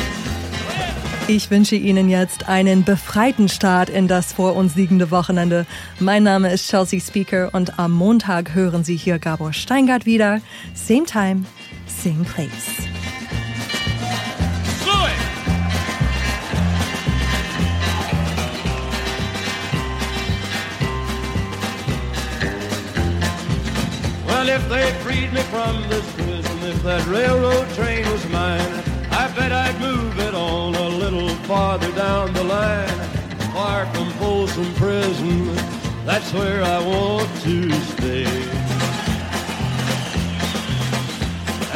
Ich 1.33 1.49
wünsche 1.49 1.77
Ihnen 1.77 2.09
jetzt 2.09 2.49
einen 2.49 2.83
befreiten 2.83 3.47
Start 3.47 3.89
in 3.89 4.09
das 4.09 4.33
vor 4.33 4.53
uns 4.57 4.75
liegende 4.75 5.11
Wochenende. 5.11 5.65
Mein 5.97 6.23
Name 6.23 6.51
ist 6.51 6.69
Chelsea 6.69 6.99
Speaker 6.99 7.51
und 7.53 7.79
am 7.79 7.93
Montag 7.93 8.53
hören 8.53 8.83
Sie 8.83 8.97
hier 8.97 9.17
Gabor 9.17 9.53
Steingart 9.53 10.05
wieder. 10.05 10.41
Same 10.73 11.05
time, 11.05 11.45
same 11.87 12.25
place. 12.25 12.67
Well, 24.27 24.49
if 24.49 24.67
they 24.67 24.91
freed 24.99 25.31
me 25.31 25.39
from 25.43 25.81
this 25.87 26.03
prison, 26.17 26.57
if 26.67 26.83
that 26.83 27.07
railroad 27.07 27.69
train 27.73 28.03
was 28.11 28.27
mine, 28.29 28.83
I 29.11 29.27
bet 29.35 29.51
I'd 29.51 29.79
move 29.79 30.19
it 30.19 30.33
on 30.33 30.73
a 30.75 30.77
little 30.77 30.80
farther 31.51 31.91
down 31.91 32.31
the 32.33 32.43
line, 32.45 32.87
far 33.53 33.85
from 33.87 34.09
Folsom 34.11 34.73
Prison. 34.75 35.53
That's 36.05 36.31
where 36.31 36.63
I 36.63 36.79
want 36.79 37.27
to 37.41 37.69
stay. 37.91 38.23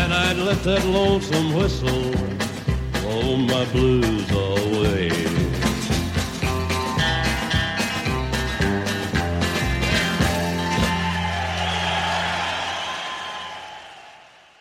And 0.02 0.14
I'd 0.14 0.38
let 0.38 0.64
that 0.64 0.86
lonesome 0.86 1.54
whistle 1.56 2.10
blow 3.02 3.36
my 3.36 3.66
blues 3.74 4.32
away. 4.32 5.35